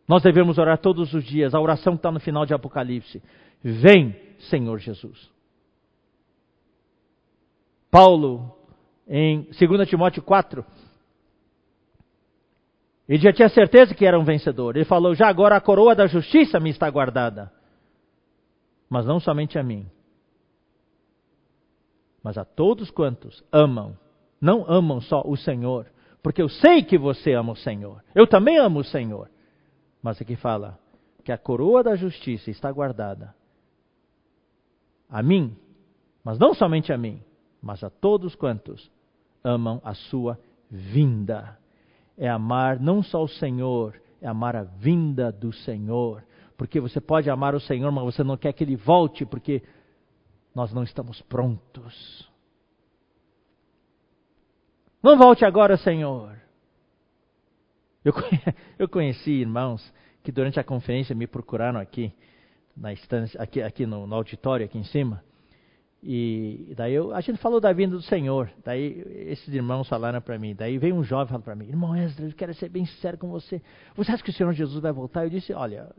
[0.08, 3.24] Nós devemos orar todos os dias, a oração que está no final de Apocalipse.
[3.64, 4.16] Vem,
[4.50, 5.33] Senhor Jesus.
[7.94, 8.58] Paulo,
[9.08, 10.66] em 2 Timóteo 4,
[13.08, 14.76] ele já tinha certeza que era um vencedor.
[14.76, 17.54] Ele falou: Já agora a coroa da justiça me está guardada.
[18.90, 19.86] Mas não somente a mim,
[22.24, 23.96] mas a todos quantos amam.
[24.42, 25.86] Não amam só o Senhor,
[26.24, 28.04] porque eu sei que você ama o Senhor.
[28.16, 29.30] Eu também amo o Senhor.
[30.02, 30.80] Mas aqui fala
[31.24, 33.36] que a coroa da justiça está guardada
[35.08, 35.56] a mim,
[36.24, 37.22] mas não somente a mim,
[37.64, 38.92] mas a todos quantos
[39.42, 40.38] amam a sua
[40.70, 41.58] vinda.
[42.18, 46.26] É amar não só o Senhor, é amar a vinda do Senhor.
[46.58, 49.64] Porque você pode amar o Senhor, mas você não quer que ele volte, porque
[50.54, 52.30] nós não estamos prontos.
[55.02, 56.38] Não volte agora, Senhor.
[58.78, 62.14] Eu, conheci irmãos que durante a conferência me procuraram aqui,
[62.76, 65.24] na estância, aqui, aqui no, no auditório, aqui em cima.
[66.06, 68.52] E daí eu, a gente falou da vinda do Senhor.
[68.62, 70.54] Daí esses irmãos falaram para mim.
[70.54, 73.30] Daí veio um jovem falando para mim: Irmão Esdras, eu quero ser bem sincero com
[73.30, 73.62] você.
[73.96, 75.24] Você acha que o Senhor Jesus vai voltar?
[75.24, 75.90] Eu disse: Olha,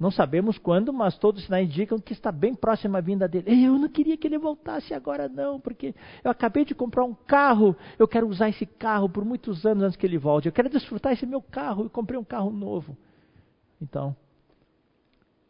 [0.00, 3.62] não sabemos quando, mas todos os sinais indicam que está bem próxima a vinda dele.
[3.62, 5.94] Eu não queria que ele voltasse agora, não, porque
[6.24, 7.76] eu acabei de comprar um carro.
[7.98, 10.46] Eu quero usar esse carro por muitos anos antes que ele volte.
[10.46, 11.84] Eu quero desfrutar esse meu carro.
[11.84, 12.96] Eu comprei um carro novo.
[13.78, 14.16] Então,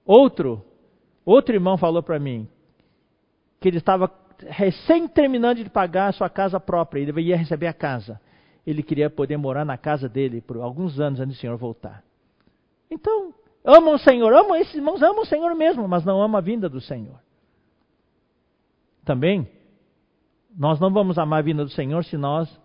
[0.05, 0.65] outro,
[1.25, 2.49] outro irmão falou para mim
[3.63, 4.11] que ele estava
[4.49, 8.21] recém terminando de pagar a sua casa própria, ele ia receber a casa.
[8.67, 12.03] Ele queria poder morar na casa dele por alguns anos antes do Senhor voltar.
[12.91, 13.33] Então,
[13.65, 16.69] amam o Senhor, amam esses irmãos, amam o Senhor mesmo, mas não amam a vinda
[16.69, 17.21] do Senhor.
[19.05, 19.49] Também,
[20.57, 22.61] nós não vamos amar a vinda do Senhor se nós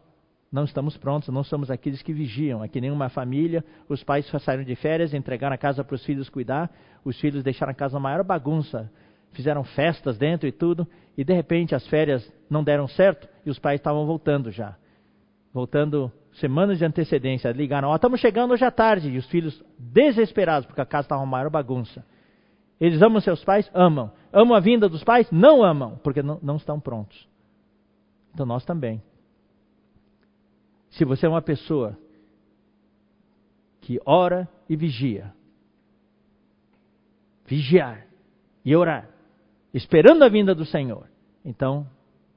[0.52, 2.62] não estamos prontos, não somos aqueles que vigiam.
[2.64, 6.72] Aqui nenhuma família, os pais saíram de férias, entregaram a casa para os filhos cuidar,
[7.04, 8.92] os filhos deixaram a casa maior bagunça
[9.38, 13.60] fizeram festas dentro e tudo, e de repente as férias não deram certo e os
[13.60, 14.76] pais estavam voltando já.
[15.54, 19.64] Voltando semanas de antecedência, ligaram, ó, oh, estamos chegando hoje à tarde, e os filhos
[19.78, 22.04] desesperados, porque a casa estava uma maior bagunça.
[22.80, 23.70] Eles amam seus pais?
[23.74, 24.12] Amam.
[24.34, 25.30] Amam a vinda dos pais?
[25.32, 27.28] Não amam, porque não, não estão prontos.
[28.34, 29.02] Então nós também.
[30.90, 31.98] Se você é uma pessoa
[33.82, 35.32] que ora e vigia,
[37.46, 38.06] vigiar
[38.66, 39.10] e orar,
[39.78, 41.08] esperando a vinda do Senhor,
[41.46, 41.88] então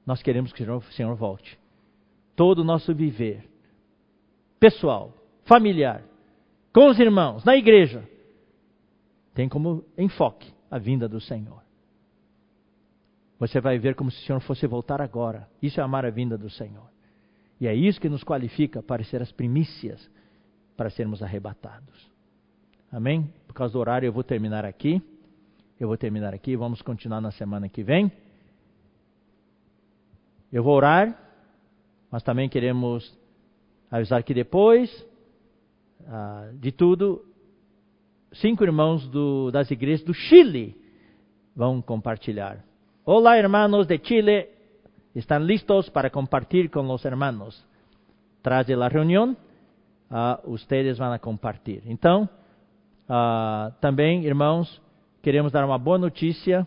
[0.07, 1.59] nós queremos que o Senhor volte.
[2.37, 3.49] Todo o nosso viver,
[4.59, 5.13] pessoal,
[5.45, 6.03] familiar,
[6.73, 8.09] com os irmãos, na igreja,
[9.35, 11.63] tem como enfoque a vinda do Senhor.
[13.39, 15.49] Você vai ver como se o Senhor fosse voltar agora.
[15.63, 16.91] Isso é amar a vinda do Senhor.
[17.59, 20.11] E é isso que nos qualifica para ser as primícias,
[20.77, 22.11] para sermos arrebatados.
[22.93, 23.33] Amém?
[23.47, 25.03] Por causa do horário, eu vou terminar aqui.
[25.81, 28.13] Eu vou terminar aqui, vamos continuar na semana que vem.
[30.53, 31.19] Eu vou orar,
[32.11, 33.19] mas também queremos
[33.91, 34.91] avisar que depois
[36.07, 37.25] ah, de tudo,
[38.35, 40.77] cinco irmãos do, das igrejas do Chile
[41.57, 42.63] vão compartilhar
[43.05, 44.51] Hola hermanos de Chile,
[45.15, 47.65] están listos para compartir con los hermanos.
[48.43, 49.37] Tras de la reunión,
[50.11, 51.83] uh, ustedes van a compartir.
[51.87, 52.29] Então,
[53.09, 54.81] uh, também, irmãos,
[55.23, 56.67] queremos dar uma boa notícia.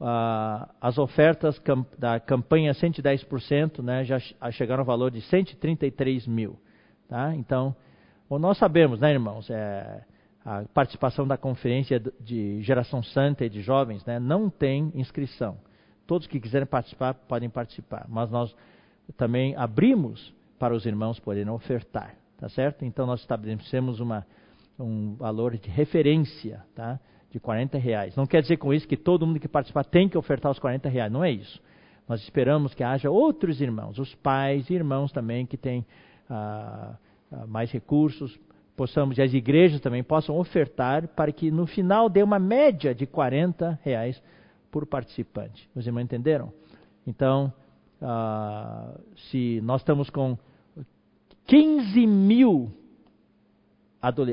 [0.00, 1.60] Uh, as ofertas
[1.98, 4.18] da campanha 110% né, já
[4.50, 6.58] chegaram ao valor de 133 mil.
[7.06, 7.34] Tá?
[7.34, 7.76] Então,
[8.30, 10.02] nós sabemos, né, irmãos, é,
[10.44, 15.58] a participação da conferência de geração santa e de jovens né, não tem inscrição.
[16.06, 18.54] Todos que quiserem participar podem participar, mas nós
[19.16, 22.84] também abrimos para os irmãos poderem ofertar, tá certo?
[22.84, 24.26] Então nós estabelecemos uma,
[24.78, 26.98] um valor de referência, tá?
[27.30, 28.16] De 40 reais.
[28.16, 30.88] Não quer dizer com isso que todo mundo que participar tem que ofertar os 40
[30.88, 31.60] reais, não é isso.
[32.08, 35.86] Nós esperamos que haja outros irmãos, os pais e irmãos também que têm
[36.28, 36.96] ah,
[37.32, 38.36] ah, mais recursos,
[38.76, 43.06] possamos, e as igrejas também possam ofertar para que no final dê uma média de
[43.06, 44.20] 40 reais
[44.70, 45.68] por participante.
[45.74, 46.52] Os irmãos entenderam?
[47.06, 47.52] Então,
[48.02, 48.98] ah,
[49.30, 50.36] se nós estamos com
[51.46, 52.72] 15 mil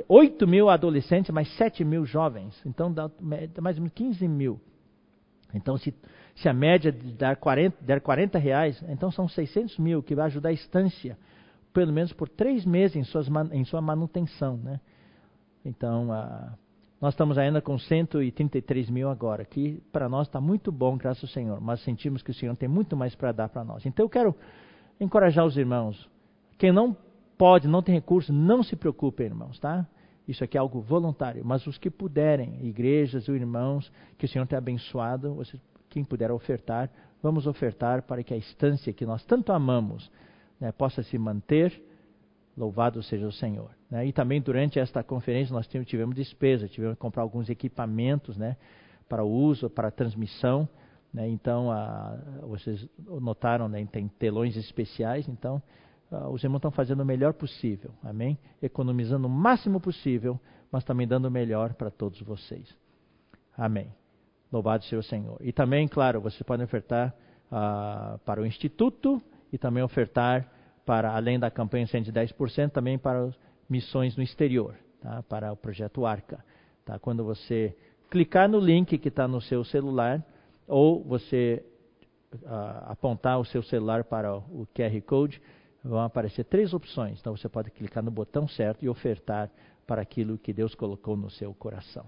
[0.08, 2.60] 8 mil adolescentes, mais 7 mil jovens.
[2.66, 4.60] Então dá mais ou menos 15 mil.
[5.54, 5.94] Então, se,
[6.36, 10.50] se a média der 40, der 40 reais, então são 600 mil que vai ajudar
[10.50, 11.18] a estância,
[11.74, 14.58] pelo menos por três meses em, suas, em sua manutenção.
[14.58, 14.80] Né?
[15.64, 16.08] Então,
[17.00, 21.30] nós estamos ainda com 133 mil agora, que para nós está muito bom, graças ao
[21.30, 23.86] Senhor, mas sentimos que o Senhor tem muito mais para dar para nós.
[23.86, 24.36] Então, eu quero
[25.00, 26.10] encorajar os irmãos.
[26.58, 26.96] Quem não
[27.38, 29.86] pode, não tem recurso, não se preocupem, irmãos, tá?
[30.28, 34.46] Isso aqui é algo voluntário, mas os que puderem, igrejas e irmãos, que o Senhor
[34.46, 35.42] tenha abençoado,
[35.90, 36.90] quem puder ofertar,
[37.24, 40.12] vamos ofertar para que a estância que nós tanto amamos
[40.60, 41.82] né, possa se manter.
[42.58, 43.70] Louvado seja o Senhor.
[43.90, 44.08] Né?
[44.08, 48.58] E também durante esta conferência nós tivemos despesa, tivemos que comprar alguns equipamentos né,
[49.08, 50.68] para uso, para transmissão.
[51.14, 51.30] Né?
[51.30, 55.62] Então, a, vocês notaram, né, tem telões especiais, então
[56.32, 58.38] os irmãos estão fazendo o melhor possível, amém?
[58.62, 60.40] Economizando o máximo possível,
[60.72, 62.74] mas também dando o melhor para todos vocês.
[63.58, 63.94] Amém.
[64.52, 65.38] Louvado seja o Senhor.
[65.42, 67.14] E também, claro, vocês podem ofertar
[67.52, 70.50] uh, para o Instituto e também ofertar
[70.86, 73.30] para, além da campanha 110%, também para
[73.70, 75.22] missões no exterior, tá?
[75.24, 76.44] para o projeto Arca.
[76.86, 76.98] Tá?
[76.98, 77.76] Quando você
[78.10, 80.24] clicar no link que está no seu celular,
[80.66, 81.64] ou você
[82.34, 85.42] uh, apontar o seu celular para o QR Code,
[85.88, 87.20] vão aparecer três opções.
[87.20, 89.50] Então você pode clicar no botão certo e ofertar
[89.86, 92.06] para aquilo que Deus colocou no seu coração.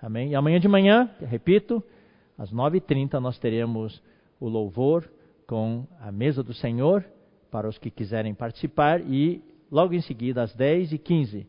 [0.00, 0.30] Amém?
[0.30, 1.82] E amanhã de manhã, repito,
[2.38, 4.02] às 9h30 nós teremos
[4.38, 5.10] o louvor
[5.46, 7.04] com a mesa do Senhor
[7.50, 11.46] para os que quiserem participar e logo em seguida às 10h15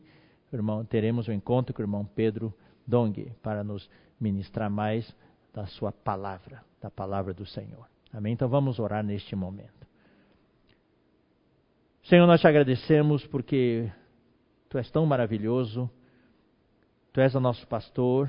[0.56, 2.52] irmão, teremos o um encontro com o irmão Pedro
[2.86, 3.88] Dong para nos
[4.20, 5.14] ministrar mais
[5.52, 7.86] da sua palavra, da palavra do Senhor.
[8.12, 8.32] Amém?
[8.32, 9.81] Então vamos orar neste momento.
[12.04, 13.90] Senhor, nós te agradecemos porque
[14.68, 15.88] tu és tão maravilhoso,
[17.12, 18.28] tu és o nosso pastor,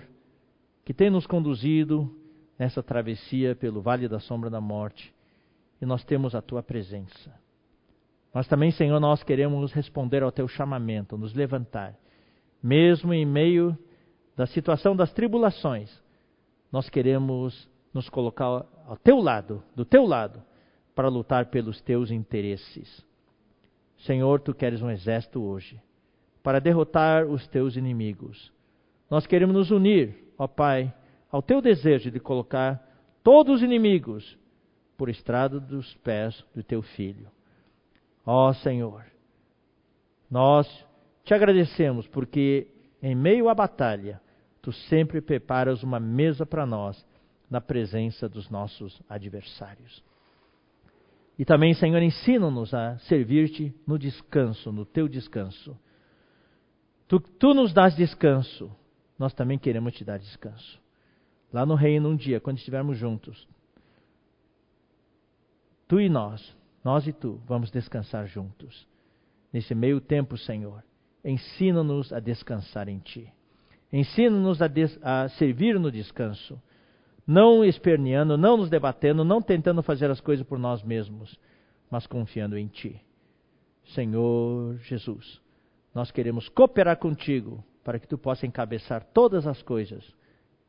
[0.86, 2.16] que tem nos conduzido
[2.58, 5.14] nessa travessia pelo vale da sombra da morte,
[5.82, 7.34] e nós temos a tua presença.
[8.32, 11.96] Mas também, Senhor, nós queremos responder ao teu chamamento, nos levantar,
[12.62, 13.76] mesmo em meio
[14.36, 15.92] da situação das tribulações,
[16.72, 20.44] nós queremos nos colocar ao teu lado, do teu lado,
[20.94, 23.04] para lutar pelos teus interesses.
[24.06, 25.82] Senhor, tu queres um exército hoje
[26.42, 28.52] para derrotar os teus inimigos.
[29.10, 30.94] Nós queremos nos unir, ó Pai,
[31.32, 32.86] ao teu desejo de colocar
[33.24, 34.38] todos os inimigos
[34.98, 37.28] por estrada dos pés do teu filho.
[38.26, 39.06] Ó Senhor,
[40.30, 40.68] nós
[41.24, 42.68] te agradecemos porque
[43.02, 44.22] em meio à batalha
[44.62, 47.06] tu sempre preparas uma mesa para nós
[47.50, 50.04] na presença dos nossos adversários.
[51.38, 55.78] E também, Senhor, ensina-nos a servir-te no descanso, no teu descanso.
[57.08, 58.72] Tu, tu nos dás descanso,
[59.18, 60.82] nós também queremos te dar descanso.
[61.52, 63.48] Lá no reino, um dia, quando estivermos juntos,
[65.88, 68.88] tu e nós, nós e tu, vamos descansar juntos.
[69.52, 70.84] Nesse meio tempo, Senhor,
[71.24, 73.32] ensina-nos a descansar em ti.
[73.92, 74.68] Ensina-nos a,
[75.04, 76.60] a servir no descanso
[77.26, 81.40] não esperneando, não nos debatendo, não tentando fazer as coisas por nós mesmos,
[81.90, 83.02] mas confiando em Ti.
[83.94, 85.42] Senhor Jesus,
[85.94, 90.04] nós queremos cooperar contigo para que Tu possa encabeçar todas as coisas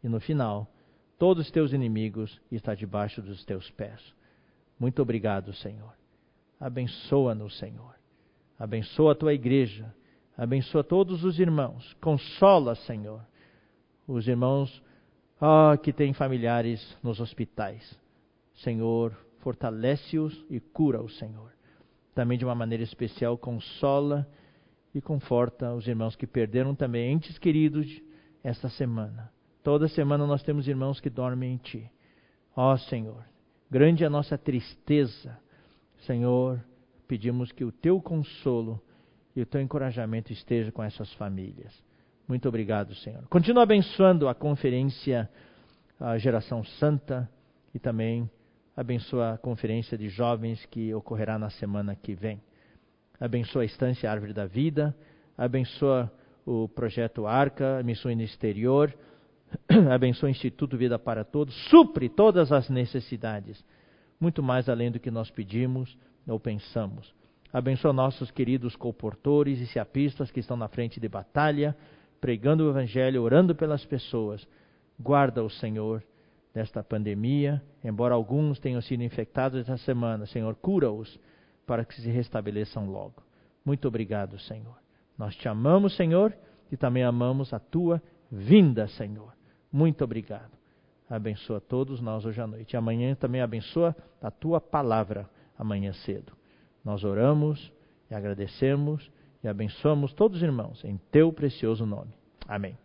[0.03, 0.71] e no final,
[1.19, 4.01] todos os Teus inimigos estão debaixo dos Teus pés.
[4.79, 5.95] Muito obrigado, Senhor.
[6.61, 7.95] Abençoa-nos, Senhor.
[8.59, 9.93] Abençoa a Tua igreja.
[10.37, 11.95] Abençoa todos os irmãos.
[12.01, 13.25] Consola, Senhor,
[14.07, 14.83] os irmãos
[15.41, 17.99] ah, que tem familiares nos hospitais.
[18.55, 21.53] Senhor, fortalece-os e cura-os, Senhor.
[22.15, 24.27] Também de uma maneira especial consola
[24.95, 27.87] e conforta os irmãos que perderam também entes queridos
[28.43, 29.33] esta semana.
[29.63, 31.91] Toda semana nós temos irmãos que dormem em Ti.
[32.55, 33.25] Ó Senhor,
[33.71, 35.37] grande é a nossa tristeza.
[36.07, 36.63] Senhor,
[37.09, 38.81] pedimos que o Teu consolo
[39.35, 41.75] e o Teu encorajamento esteja com essas famílias.
[42.27, 43.27] Muito obrigado, Senhor.
[43.29, 45.29] Continua abençoando a conferência
[45.99, 47.29] a Geração Santa
[47.73, 48.29] e também
[48.77, 52.41] abençoa a conferência de jovens que ocorrerá na semana que vem.
[53.21, 54.95] Abençoa a Estância Árvore da Vida,
[55.39, 56.13] abençoa
[56.45, 58.95] o projeto Arca, missão no exterior,
[59.91, 63.65] abençoa o Instituto Vida para Todos, supre todas as necessidades,
[64.19, 65.97] muito mais além do que nós pedimos
[66.27, 67.15] ou pensamos.
[67.53, 71.77] Abençoa nossos queridos colportores e seapistas que estão na frente de batalha,
[72.25, 74.49] pregando o Evangelho, orando pelas pessoas.
[74.99, 76.03] Guarda o Senhor
[76.55, 80.25] desta pandemia, embora alguns tenham sido infectados esta semana.
[80.25, 81.21] Senhor, cura-os
[81.67, 83.23] para que se restabeleçam logo.
[83.63, 84.75] Muito obrigado, Senhor.
[85.19, 86.35] Nós te amamos, Senhor,
[86.73, 88.01] e também amamos a tua
[88.33, 89.35] vinda, Senhor.
[89.71, 90.53] Muito obrigado.
[91.11, 92.75] Abençoa todos nós hoje à noite.
[92.75, 95.29] Amanhã também abençoa a tua palavra,
[95.59, 96.33] amanhã cedo.
[96.83, 97.71] Nós oramos
[98.11, 99.11] e agradecemos
[99.45, 102.13] e abençoamos todos os irmãos em teu precioso nome.
[102.49, 102.77] Amém.